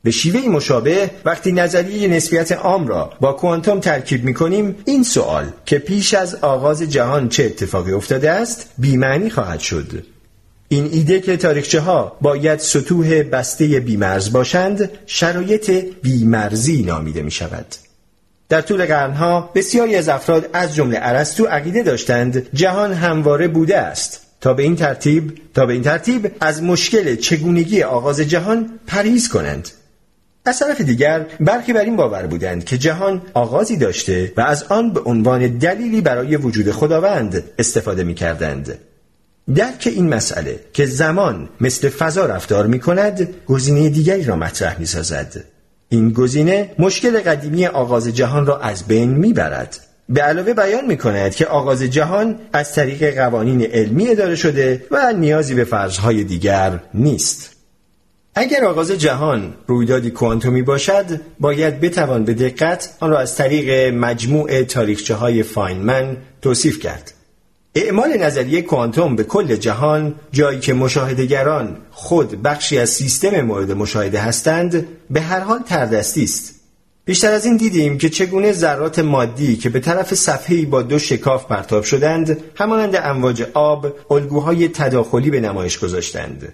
[0.04, 5.45] به شیوه مشابه وقتی نظریه نسبیت عام را با کوانتوم ترکیب می کنیم این سوال
[5.65, 10.04] که پیش از آغاز جهان چه اتفاقی افتاده است بیمعنی خواهد شد.
[10.67, 15.71] این ایده که تاریخچه ها باید سطوح بسته بیمرز باشند شرایط
[16.02, 17.65] بیمرزی نامیده می شود
[18.49, 24.29] در طول قرنها بسیاری از افراد از جمله ارسطو عقیده داشتند جهان همواره بوده است.
[24.41, 29.69] تا به این ترتیب تا به این ترتیب از مشکل چگونگی آغاز جهان پریز کنند
[30.45, 34.93] از طرف دیگر برخی بر این باور بودند که جهان آغازی داشته و از آن
[34.93, 38.78] به عنوان دلیلی برای وجود خداوند استفاده می کردند.
[39.56, 44.86] درک این مسئله که زمان مثل فضا رفتار می کند گزینه دیگری را مطرح می
[44.86, 45.43] سازد.
[45.89, 49.88] این گزینه مشکل قدیمی آغاز جهان را از بین می برد.
[50.10, 55.13] به علاوه بیان می کند که آغاز جهان از طریق قوانین علمی اداره شده و
[55.13, 57.56] نیازی به فرضهای دیگر نیست.
[58.36, 61.06] اگر آغاز جهان رویدادی کوانتومی باشد
[61.39, 67.13] باید بتوان به دقت آن را از طریق مجموع تاریخچه های فاینمن توصیف کرد
[67.76, 74.19] اعمال نظریه کوانتوم به کل جهان جایی که مشاهدهگران خود بخشی از سیستم مورد مشاهده
[74.19, 76.59] هستند به هر حال تردستی است
[77.06, 81.46] بیشتر از این دیدیم که چگونه ذرات مادی که به طرف صفحه‌ای با دو شکاف
[81.46, 86.54] پرتاب شدند همانند امواج آب الگوهای تداخلی به نمایش گذاشتند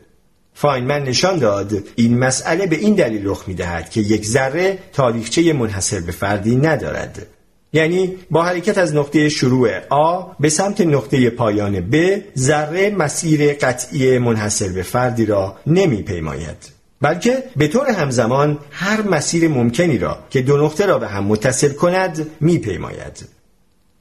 [0.53, 5.99] فاینمن نشان داد این مسئله به این دلیل رخ می‌دهد که یک ذره تاریخچه منحصر
[5.99, 7.27] به فردی ندارد
[7.73, 14.17] یعنی با حرکت از نقطه شروع آ به سمت نقطه پایان ب ذره مسیر قطعی
[14.17, 16.74] منحصر به فردی را نمی پیماید.
[17.01, 21.73] بلکه به طور همزمان هر مسیر ممکنی را که دو نقطه را به هم متصل
[21.73, 23.25] کند میپیماید.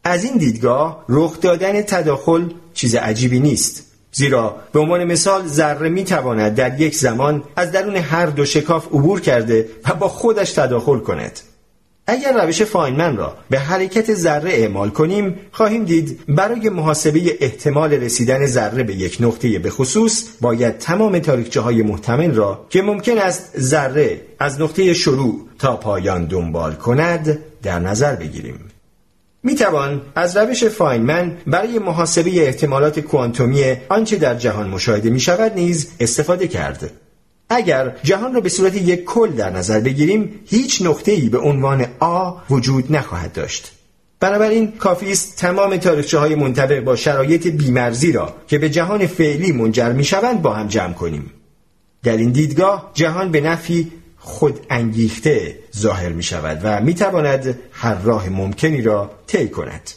[0.05, 6.05] از این دیدگاه رخ دادن تداخل چیز عجیبی نیست زیرا به عنوان مثال ذره می
[6.05, 10.99] تواند در یک زمان از درون هر دو شکاف عبور کرده و با خودش تداخل
[10.99, 11.41] کند.
[12.07, 18.47] اگر روش فاینمن را به حرکت ذره اعمال کنیم خواهیم دید برای محاسبه احتمال رسیدن
[18.47, 23.61] ذره به یک نقطه به خصوص باید تمام تاریخچه های محتمل را که ممکن است
[23.61, 28.59] ذره از نقطه شروع تا پایان دنبال کند در نظر بگیریم.
[29.43, 35.53] می توان از روش فاینمن برای محاسبه احتمالات کوانتومی آنچه در جهان مشاهده می شود
[35.55, 36.91] نیز استفاده کرد.
[37.55, 42.33] اگر جهان را به صورت یک کل در نظر بگیریم هیچ نقطه‌ای به عنوان آ
[42.51, 43.73] وجود نخواهد داشت
[44.21, 49.53] بنابراین کافی است تمام تاریخچه های منطبق با شرایط بیمرزی را که به جهان فعلی
[49.53, 51.31] منجر می شوند با هم جمع کنیم
[52.03, 57.95] در این دیدگاه جهان به نفی خود انگیخته ظاهر می شود و می تواند هر
[57.95, 59.91] راه ممکنی را طی کند.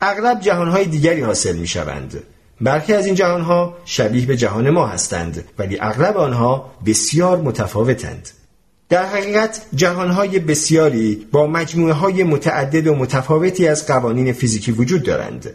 [0.00, 2.22] اغلب جهانهای دیگری حاصل می شوند.
[2.60, 8.28] برخی از این جهانها شبیه به جهان ما هستند ولی اغلب آنها بسیار متفاوتند.
[8.88, 15.50] در حقیقت جهانهای بسیاری با مجموعه های متعدد و متفاوتی از قوانین فیزیکی وجود دارند.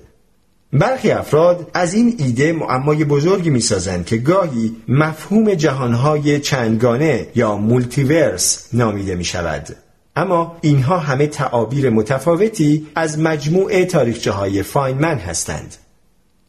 [0.73, 8.67] برخی افراد از این ایده معمای بزرگی می‌سازند که گاهی مفهوم جهانهای چندگانه یا مولتیورس
[8.73, 9.75] نامیده می شود.
[10.15, 15.75] اما اینها همه تعابیر متفاوتی از مجموعه تاریخچه های فاینمن هستند.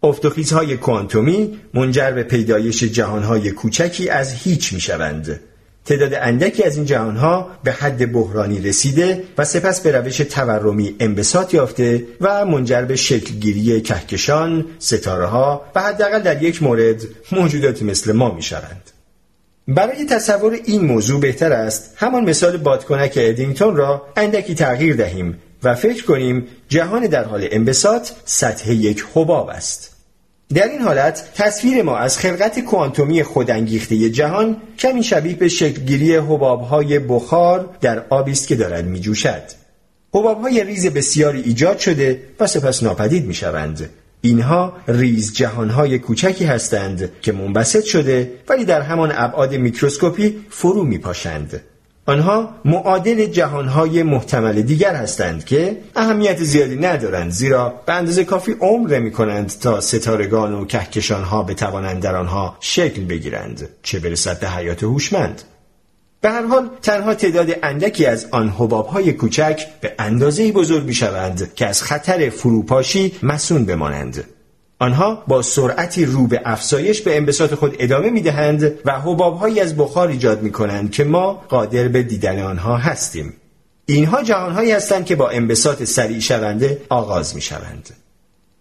[0.02, 5.40] افتخیزهای کوانتومی منجر به پیدایش جهانهای کوچکی از هیچ می شوند.
[5.84, 11.54] تعداد اندکی از این جهانها به حد بحرانی رسیده و سپس به روش تورمی انبساط
[11.54, 18.12] یافته و منجر به شکلگیری کهکشان، ستاره ها و حداقل در یک مورد موجودات مثل
[18.12, 18.90] ما می شوند.
[19.68, 25.74] برای تصور این موضوع بهتر است همان مثال بادکنک ادینگتون را اندکی تغییر دهیم و
[25.74, 29.91] فکر کنیم جهان در حال انبساط سطح یک حباب است.
[30.54, 36.98] در این حالت تصویر ما از خلقت کوانتومی خودانگیخته جهان کمی شبیه به شکلگیری حبابهای
[36.98, 39.42] بخار در آبی است که دارد میجوشد.
[40.14, 43.90] حبابهای ریز بسیاری ایجاد شده و سپس ناپدید می‌شوند.
[44.20, 51.60] اینها ریز جهانهای کوچکی هستند که منبسط شده ولی در همان ابعاد میکروسکوپی فرو میپاشند.
[52.06, 58.98] آنها معادل جهانهای محتمل دیگر هستند که اهمیت زیادی ندارند زیرا به اندازه کافی عمر
[58.98, 64.82] می کنند تا ستارگان و کهکشانها بتوانند در آنها شکل بگیرند چه برسد به حیات
[64.82, 65.42] هوشمند.
[66.20, 71.54] به هر حال تنها تعداد اندکی از آن حبابهای کوچک به اندازه بزرگ می شوند
[71.54, 74.24] که از خطر فروپاشی مسون بمانند.
[74.82, 79.76] آنها با سرعتی رو به افزایش به انبساط خود ادامه می دهند و حبابهایی از
[79.76, 83.32] بخار ایجاد می کنند که ما قادر به دیدن آنها هستیم.
[83.86, 87.90] اینها جهانهایی هستند که با انبساط سریع شونده آغاز می شوند.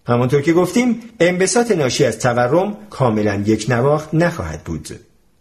[0.07, 4.88] همانطور که گفتیم انبساط ناشی از تورم کاملا یک نواخت نخواهد بود.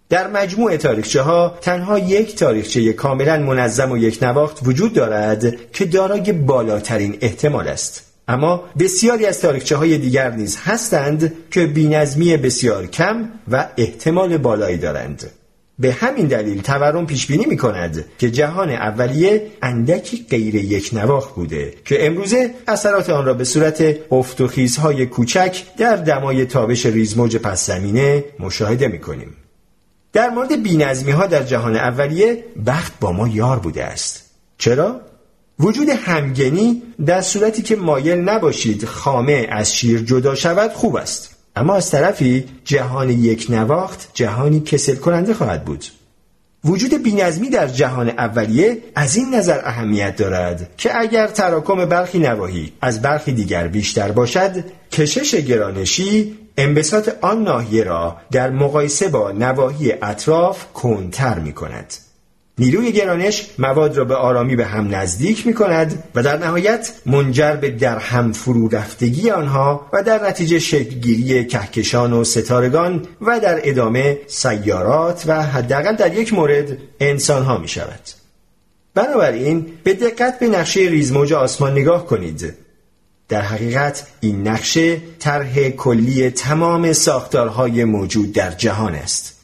[0.09, 5.85] در مجموع تاریخچه ها تنها یک تاریخچه کاملا منظم و یک نواخت وجود دارد که
[5.85, 8.10] دارای بالاترین احتمال است.
[8.31, 14.77] اما بسیاری از تاریخچه های دیگر نیز هستند که بینظمی بسیار کم و احتمال بالایی
[14.77, 15.31] دارند.
[15.79, 21.33] به همین دلیل تورم پیش بینی می کند که جهان اولیه اندکی غیر یک نواخ
[21.33, 26.87] بوده که امروزه اثرات آن را به صورت افت و خیزهای کوچک در دمای تابش
[26.87, 29.37] ریزموج پس زمینه مشاهده می کنیم.
[30.13, 34.31] در مورد بینظمی ها در جهان اولیه بخت با ما یار بوده است.
[34.59, 35.01] چرا؟
[35.61, 41.31] وجود همگنی در صورتی که مایل نباشید خامه از شیر جدا شود خوب است.
[41.57, 45.85] اما از طرفی جهان یک نواخت جهانی کسل کننده خواهد بود.
[46.65, 52.73] وجود بینظمی در جهان اولیه از این نظر اهمیت دارد که اگر تراکم برخی نواحی
[52.81, 59.93] از برخی دیگر بیشتر باشد کشش گرانشی انبساط آن ناحیه را در مقایسه با نواحی
[60.03, 61.95] اطراف کنتر می کند
[62.61, 67.57] نیروی گرانش مواد را به آرامی به هم نزدیک می کند و در نهایت منجر
[67.57, 73.61] به در هم فرو رفتگی آنها و در نتیجه شکلگیری کهکشان و ستارگان و در
[73.63, 78.01] ادامه سیارات و حداقل در یک مورد انسانها می شود.
[78.95, 82.55] بنابراین به دقت به نقشه ریزموج آسمان نگاه کنید
[83.29, 89.40] در حقیقت این نقشه طرح کلی تمام ساختارهای موجود در جهان است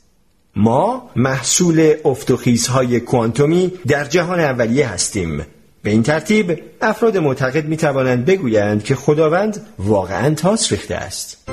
[0.57, 5.47] ما محصول افتخیزهای کوانتومی در جهان اولیه هستیم.
[5.83, 11.49] به این ترتیب افراد معتقد می توانند بگویند که خداوند واقعا تاس ریخته است.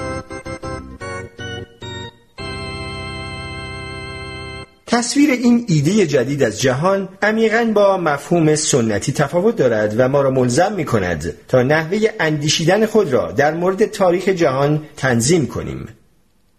[4.88, 10.30] تصویر این ایده جدید از جهان عمیقا با مفهوم سنتی تفاوت دارد و ما را
[10.30, 15.88] ملزم می کند تا نحوه اندیشیدن خود را در مورد تاریخ جهان تنظیم کنیم.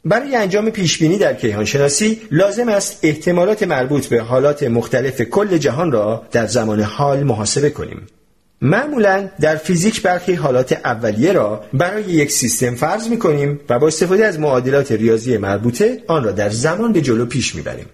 [0.04, 5.92] برای انجام پیشبینی در کیهان شناسی لازم است احتمالات مربوط به حالات مختلف کل جهان
[5.92, 8.06] را در زمان حال محاسبه کنیم.
[8.62, 13.86] معمولا در فیزیک برخی حالات اولیه را برای یک سیستم فرض می کنیم و با
[13.86, 17.86] استفاده از معادلات ریاضی مربوطه آن را در زمان به جلو پیش می بریم.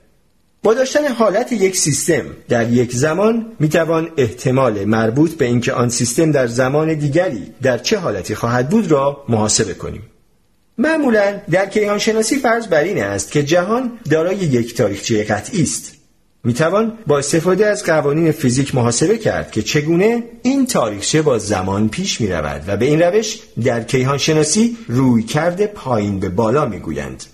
[0.62, 5.88] با داشتن حالت یک سیستم در یک زمان می توان احتمال مربوط به اینکه آن
[5.88, 10.02] سیستم در زمان دیگری در چه حالتی خواهد بود را محاسبه کنیم.
[10.81, 15.93] معمولا در کیهان شناسی فرض بر این است که جهان دارای یک تاریخچه قطعی است
[16.45, 21.89] می توان با استفاده از قوانین فیزیک محاسبه کرد که چگونه این تاریخچه با زمان
[21.89, 26.66] پیش می رود و به این روش در کیهان شناسی روی کرده پایین به بالا
[26.66, 27.24] می گویند.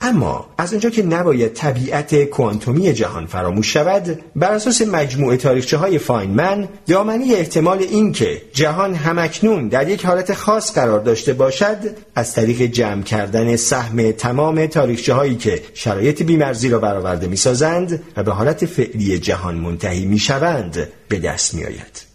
[0.00, 5.98] اما از اونجا که نباید طبیعت کوانتومی جهان فراموش شود بر اساس مجموعه تاریخچه های
[5.98, 11.78] فاینمن دامنی احتمال اینکه جهان همکنون در یک حالت خاص قرار داشته باشد
[12.14, 18.22] از طریق جمع کردن سهم تمام تاریخچه هایی که شرایط بیمرزی را برآورده می‌سازند و
[18.22, 22.06] به حالت فعلی جهان منتهی می‌شوند به دست میآید.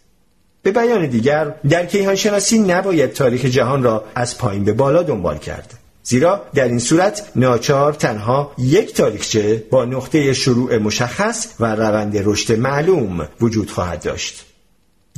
[0.64, 5.81] به بیان دیگر در کیهانشناسی نباید تاریخ جهان را از پایین به بالا دنبال کرد.
[6.04, 12.60] زیرا در این صورت ناچار تنها یک تاریخچه با نقطه شروع مشخص و روند رشد
[12.60, 14.45] معلوم وجود خواهد داشت.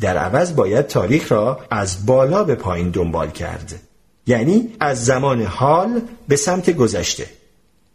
[0.01, 3.73] در عوض باید تاریخ را از بالا به پایین دنبال کرد.
[4.27, 7.25] یعنی از زمان حال به سمت گذشته.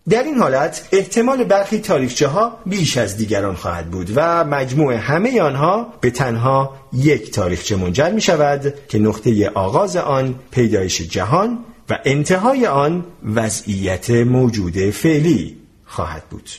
[0.08, 5.40] در این حالت احتمال برخی تاریخچه ها بیش از دیگران خواهد بود و مجموع همه
[5.40, 11.58] آنها به تنها یک تاریخچه منجر می شود که نقطه آغاز آن پیدایش جهان
[11.90, 16.50] و انتهای آن وضعیت موجود فعلی خواهد بود.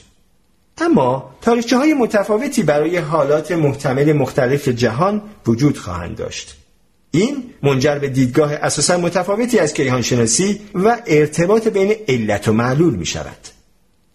[0.78, 6.56] اما تاریخچه های متفاوتی برای حالات محتمل مختلف جهان وجود خواهند داشت.
[7.12, 13.06] این منجر به دیدگاه اساسا متفاوتی از کیهانشناسی و ارتباط بین علت و معلول می
[13.06, 13.38] شود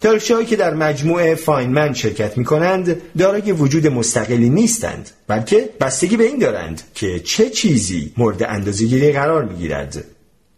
[0.03, 6.23] هایی که در مجموعه فاینمن شرکت می کنند دارای وجود مستقلی نیستند بلکه بستگی به
[6.23, 10.05] این دارند که چه چیزی مورد اندازهگیری قرار می گیرد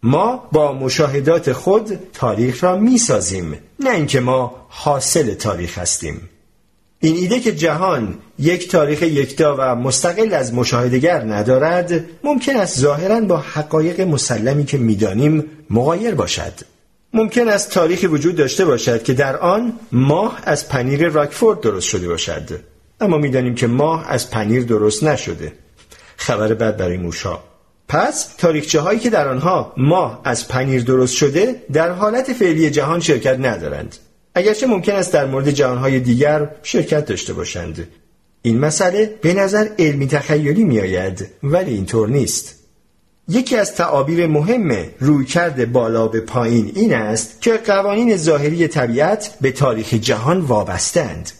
[0.02, 6.28] ما با مشاهدات خود تاریخ را می سازیم نه اینکه ما حاصل تاریخ هستیم.
[7.00, 13.20] این ایده که جهان یک تاریخ یکتا و مستقل از مشاهدگر ندارد ممکن است ظاهرا
[13.20, 16.52] با حقایق مسلمی که می‌دانیم مغایر باشد.
[17.14, 22.08] ممکن است تاریخی وجود داشته باشد که در آن ماه از پنیر راکفورد درست شده
[22.08, 22.60] باشد.
[23.00, 25.52] اما می‌دانیم که ماه از پنیر درست نشده.
[26.16, 27.38] خبر بد برای موشا.
[27.88, 33.00] پس تاریخچه هایی که در آنها ماه از پنیر درست شده در حالت فعلی جهان
[33.00, 33.96] شرکت ندارند.
[34.34, 37.88] اگرچه ممکن است در مورد جهانهای دیگر شرکت داشته باشند.
[38.42, 42.54] این مسئله به نظر علمی تخیلی می آید ولی اینطور نیست.
[43.28, 49.52] یکی از تعابیر مهم رویکرد بالا به پایین این است که قوانین ظاهری طبیعت به
[49.52, 51.30] تاریخ جهان وابستند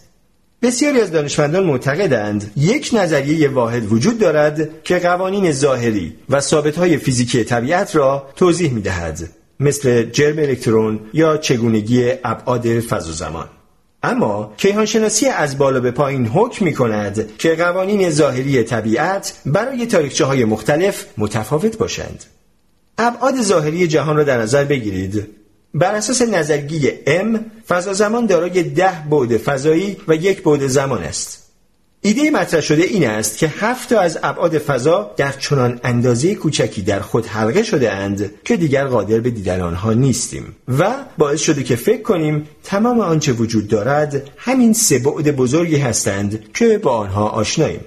[0.62, 7.44] بسیاری از دانشمندان معتقدند یک نظریه واحد وجود دارد که قوانین ظاهری و ثابتهای فیزیکی
[7.44, 9.28] طبیعت را توضیح می دهد
[9.60, 13.48] مثل جرم الکترون یا چگونگی ابعاد فضا زمان
[14.02, 20.24] اما کیهانشناسی از بالا به پایین حکم می کند که قوانین ظاهری طبیعت برای تاریخچه
[20.24, 22.24] های مختلف متفاوت باشند.
[22.98, 25.26] ابعاد ظاهری جهان را در نظر بگیرید.
[25.74, 27.38] بر اساس نظرگی M
[27.68, 31.48] فضا زمان دارای ده بعد فضایی و یک بعد زمان است.
[32.00, 37.00] ایده مطرح شده این است که هفت از ابعاد فضا در چنان اندازه کوچکی در
[37.00, 41.76] خود حلقه شده اند که دیگر قادر به دیدن آنها نیستیم و باعث شده که
[41.76, 47.80] فکر کنیم تمام آنچه وجود دارد همین سه بعد بزرگی هستند که با آنها آشناییم.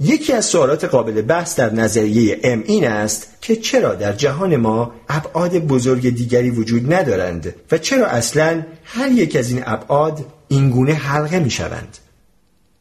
[0.00, 4.92] یکی از سوالات قابل بحث در نظریه ام این است که چرا در جهان ما
[5.08, 11.38] ابعاد بزرگ دیگری وجود ندارند و چرا اصلا هر یک از این ابعاد اینگونه حلقه
[11.38, 11.98] می شوند.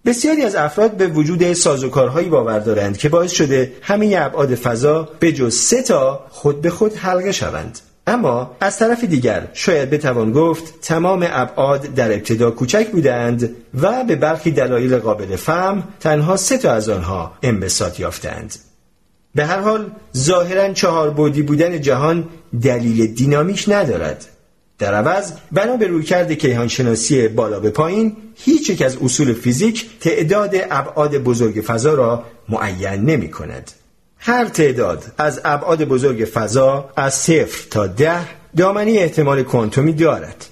[0.05, 5.32] بسیاری از افراد به وجود سازوکارهایی باور دارند که باعث شده همه ابعاد فضا به
[5.32, 10.82] جز سه تا خود به خود حلقه شوند اما از طرف دیگر شاید بتوان گفت
[10.82, 16.72] تمام ابعاد در ابتدا کوچک بودند و به برخی دلایل قابل فهم تنها سه تا
[16.72, 18.56] از آنها انبساط یافتند
[19.36, 22.28] به هر حال ظاهرا چهار بودی بودن جهان
[22.62, 24.26] دلیل دینامیش ندارد
[24.80, 30.56] در عوض بنا به رویکرد کیهانشناسی بالا به پایین هیچ یک از اصول فیزیک تعداد
[30.72, 33.72] ابعاد بزرگ فضا را معین نمی کند.
[34.28, 38.19] هر تعداد از ابعاد بزرگ فضا از صفر تا ده
[38.57, 40.45] دامنی احتمال کوانتومی دارد.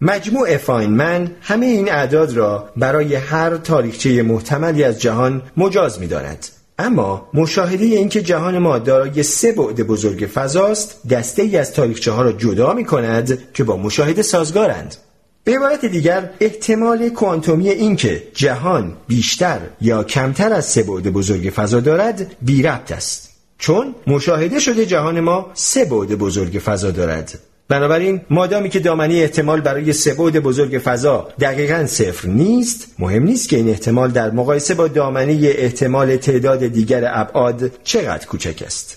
[0.00, 6.46] مجموع فاینمن همه این اعداد را برای هر تاریخچه محتملی از جهان مجاز می داند.
[6.78, 12.22] اما مشاهده اینکه جهان ما دارای سه بعد بزرگ فضاست دسته ای از تاریخچه ها
[12.22, 14.96] را جدا می کند که با مشاهده سازگارند
[15.44, 21.80] به عبارت دیگر احتمال کوانتومی اینکه جهان بیشتر یا کمتر از سه بعد بزرگ فضا
[21.80, 23.30] دارد بی ربط است.
[23.58, 27.38] چون مشاهده شده جهان ما سه بعد بزرگ فضا دارد.
[27.68, 33.56] بنابراین مادامی که دامنه احتمال برای سبود بزرگ فضا دقیقا صفر نیست مهم نیست که
[33.56, 38.96] این احتمال در مقایسه با دامنه احتمال تعداد دیگر ابعاد چقدر کوچک است.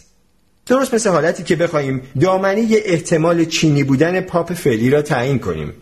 [0.65, 5.73] درست مثل حالتی که بخواهیم دامنه احتمال چینی بودن پاپ فعلی را تعیین کنیم.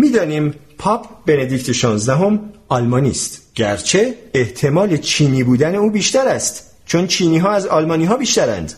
[0.00, 3.42] می‌دانیم پاپ بندیکت 16 هم آلمانی است.
[3.54, 8.72] گرچه احتمال چینی بودن او بیشتر است چون چینی ها از آلمانی ها بیشترند.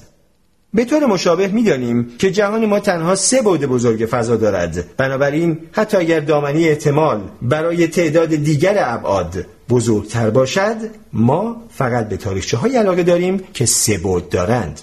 [0.75, 4.97] به طور مشابه می‌دانیم که جهان ما تنها سه بعد بزرگ فضا دارد.
[4.97, 10.77] بنابراین حتی اگر دامنی احتمال برای تعداد دیگر ابعاد بزرگتر باشد
[11.13, 14.81] ما فقط به تاریخچه های علاقه داریم که سه بعد دارند.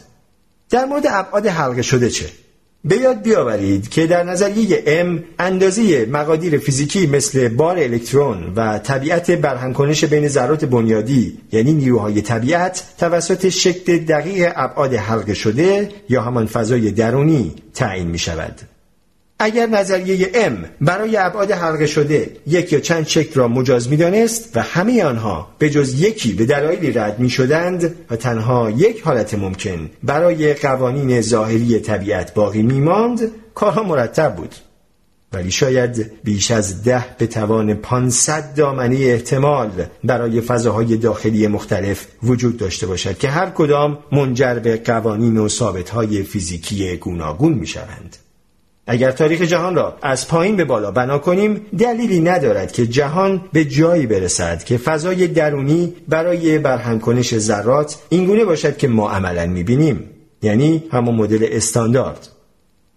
[0.70, 2.26] در مورد ابعاد حلقه شده چه؟
[2.86, 9.32] به یاد بیاورید که در نظریه ام اندازه مقادیر فیزیکی مثل بار الکترون و طبیعت
[9.32, 16.45] برهمکنش بین ذرات بنیادی یعنی نیروهای طبیعت توسط شکل دقیق ابعاد حلقه شده یا همان
[16.45, 18.61] فضای درونی تعیین می شود.
[19.40, 24.62] اگر نظریه ام برای ابعاد حلقه شده یک یا چند شکل را مجاز می‌دانست و
[24.62, 29.90] همه آنها به جز یکی به دلایلی رد می شدند و تنها یک حالت ممکن
[30.04, 34.56] برای قوانین ظاهری طبیعت باقی می ماند کارها مرتب بود
[35.34, 39.70] ولی شاید بیش از ده به توان 500 دامنه احتمال
[40.04, 46.24] برای فضاهای داخلی مختلف وجود داشته باشد که هر کدام منجر به قوانین و ثابتهای
[46.24, 48.18] فیزیکی گوناگون می شوند.
[48.92, 53.66] اگر تاریخ جهان را از پایین به بالا بنا کنیم دلیلی ندارد که جهان به
[53.66, 60.10] جایی برسد که فضای درونی برای برهم کنش ذرات اینگونه باشد که ما عملا می‌بینیم
[60.42, 62.28] یعنی همون مدل استاندارد.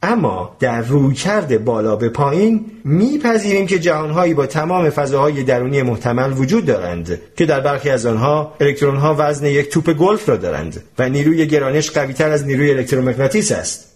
[0.02, 6.66] اما در رویکرد بالا به پایین میپذیریم که جهانهایی با تمام فضاهای درونی محتمل وجود
[6.66, 11.46] دارند که در برخی از آنها الکترونها وزن یک توپ گلف را دارند و نیروی
[11.46, 13.91] گرانش قویتر از نیروی الکترومغناطیس است.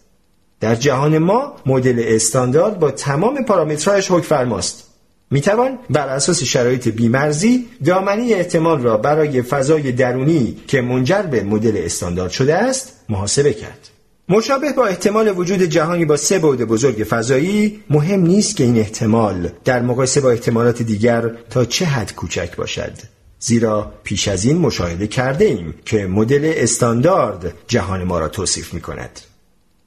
[0.61, 4.87] در جهان ما مدل استاندارد با تمام پارامترهایش حکم فرماست
[5.31, 11.43] می توان بر اساس شرایط بیمرزی دامنی احتمال را برای فضای درونی که منجر به
[11.43, 13.89] مدل استاندارد شده است محاسبه کرد.
[14.29, 19.49] مشابه با احتمال وجود جهانی با سه بعد بزرگ فضایی مهم نیست که این احتمال
[19.65, 22.93] در مقایسه با احتمالات دیگر تا چه حد کوچک باشد
[23.39, 28.81] زیرا پیش از این مشاهده کرده ایم که مدل استاندارد جهان ما را توصیف می
[28.81, 29.21] کند.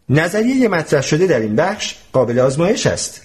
[0.10, 3.22] نظریه مطرح شده در این بخش قابل آزمایش است.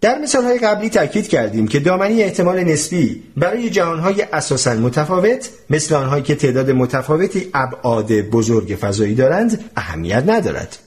[0.00, 6.22] در مثالهای قبلی تاکید کردیم که دامنی احتمال نسبی برای جهانهای اساسا متفاوت مثل آنهایی
[6.22, 10.78] که تعداد متفاوتی ابعاد بزرگ فضایی دارند اهمیت ندارد.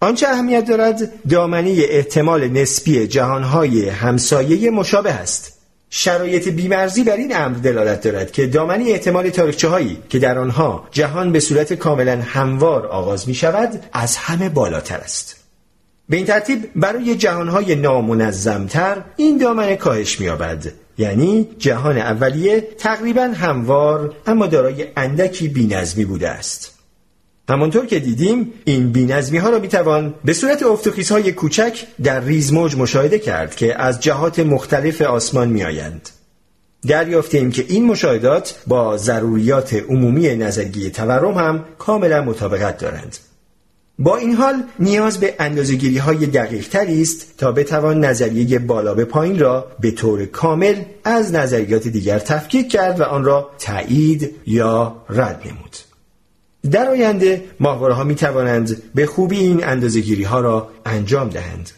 [0.00, 5.61] آنچه اهمیت دارد دامنی احتمال نسبی جهانهای همسایه مشابه است.
[5.94, 10.88] شرایط بیمرزی بر این امر دلالت دارد که دامنی احتمال تاریخچه هایی که در آنها
[10.90, 15.36] جهان به صورت کاملا هموار آغاز می شود از همه بالاتر است.
[16.08, 24.14] به این ترتیب برای جهانهای نامنظمتر این دامنه کاهش می‌یابد یعنی جهان اولیه تقریبا هموار
[24.26, 26.71] اما دارای اندکی بینظمی بوده است
[27.48, 32.76] همانطور که دیدیم این بینظمی ها را می‌توان به صورت افتخیص های کوچک در ریزموج
[32.76, 36.08] مشاهده کرد که از جهات مختلف آسمان میآیند.
[36.88, 43.16] دریافتیم که این مشاهدات با ضروریات عمومی نظریه تورم هم کاملا مطابقت دارند.
[43.98, 49.38] با این حال نیاز به اندازگیری های دقیق است تا بتوان نظریه بالا به پایین
[49.38, 50.74] را به طور کامل
[51.04, 55.91] از نظریات دیگر تفکیک کرد و آن را تایید یا رد نمود.
[56.72, 61.70] در آینده ماهواره ها می توانند به خوبی این اندازگیری ها را انجام دهند.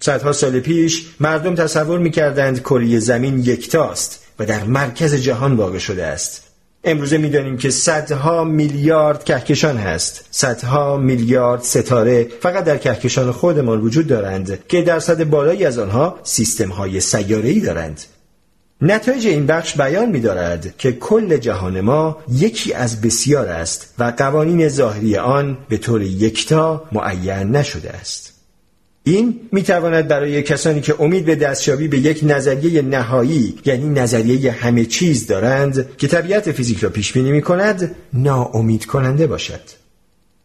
[0.00, 5.78] صدها سال پیش مردم تصور می کردند کره زمین یکتاست و در مرکز جهان واقع
[5.78, 6.42] شده است.
[6.84, 14.06] امروزه می‌دانیم که صدها میلیارد کهکشان هست صدها میلیارد ستاره فقط در کهکشان خودمان وجود
[14.06, 18.00] دارند که درصد بالایی از آنها سیستم های سیاره دارند
[18.80, 24.12] نتایج این بخش بیان می دارد که کل جهان ما یکی از بسیار است و
[24.16, 28.34] قوانین ظاهری آن به طور یکتا معین نشده است.
[29.06, 34.50] این می تواند برای کسانی که امید به دستیابی به یک نظریه نهایی یعنی نظریه
[34.50, 39.60] همه چیز دارند که طبیعت فیزیک را پیش بینی می کند ناامید کننده باشد.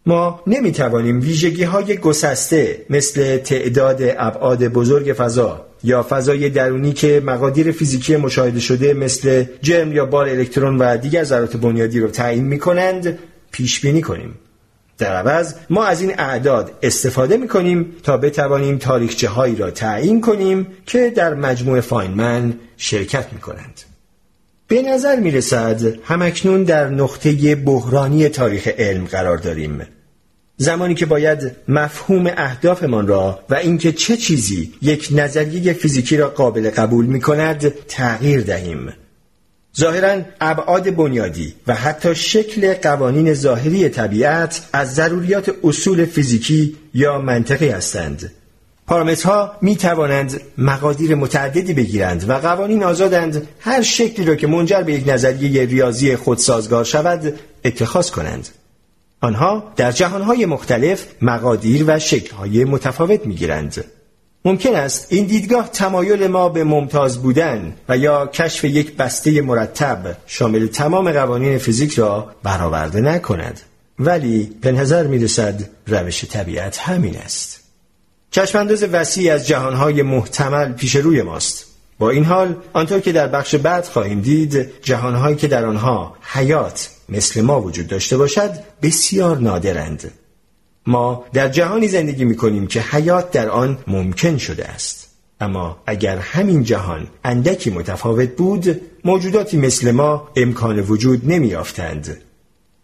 [0.05, 7.21] ما نمی توانیم ویژگی های گسسته مثل تعداد ابعاد بزرگ فضا یا فضای درونی که
[7.25, 12.45] مقادیر فیزیکی مشاهده شده مثل جرم یا بار الکترون و دیگر ذرات بنیادی رو تعیین
[12.45, 13.19] می کنند
[13.51, 14.36] پیش بینی کنیم.
[14.97, 20.21] در عوض ما از این اعداد استفاده می کنیم تا بتوانیم تاریخچه هایی را تعیین
[20.21, 23.82] کنیم که در مجموع فاینمن شرکت می کنند.
[24.67, 29.82] به نظر می رسد همکنون در نقطه بحرانی تاریخ علم قرار داریم
[30.62, 36.70] زمانی که باید مفهوم اهدافمان را و اینکه چه چیزی یک نظریه فیزیکی را قابل
[36.70, 38.93] قبول می کند تغییر دهیم.
[39.78, 47.70] ظاهرا ابعاد بنیادی و حتی شکل قوانین ظاهری طبیعت از ضروریات اصول فیزیکی یا منطقی
[47.70, 48.32] هستند.
[48.88, 54.93] پارامترها می توانند مقادیر متعددی بگیرند و قوانین آزادند هر شکلی را که منجر به
[54.93, 58.49] یک نظریه ریاضی خودسازگار شود اتخاذ کنند.
[59.22, 63.86] آنها در جهانهای مختلف مقادیر و شکلهای متفاوت می‌گیرند.
[64.45, 70.17] ممکن است این دیدگاه تمایل ما به ممتاز بودن و یا کشف یک بسته مرتب
[70.28, 73.59] شامل تمام قوانین فیزیک را برآورده نکند.
[73.99, 77.59] ولی به نظر می رسد روش طبیعت همین است.
[78.32, 81.65] چشمانداز وسیع از جهانهای محتمل پیش روی ماست.
[81.99, 86.89] با این حال آنطور که در بخش بعد خواهیم دید جهانهایی که در آنها حیات
[87.12, 88.51] مثل ما وجود داشته باشد
[88.82, 90.12] بسیار نادرند.
[90.88, 95.10] ما در جهانی زندگی می کنیم که حیات در آن ممکن شده است.
[95.41, 102.18] اما اگر همین جهان اندکی متفاوت بود موجوداتی مثل ما امکان وجود نمی آفتند.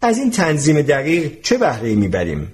[0.02, 2.48] از این تنظیم دقیق چه بهره می‌بریم؟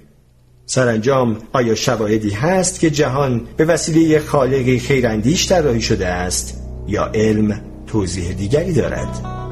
[0.65, 7.61] سرانجام آیا شواهدی هست که جهان به وسیله خالقی خیراندیش طراحی شده است یا علم
[7.87, 9.42] توضیح دیگری دارد؟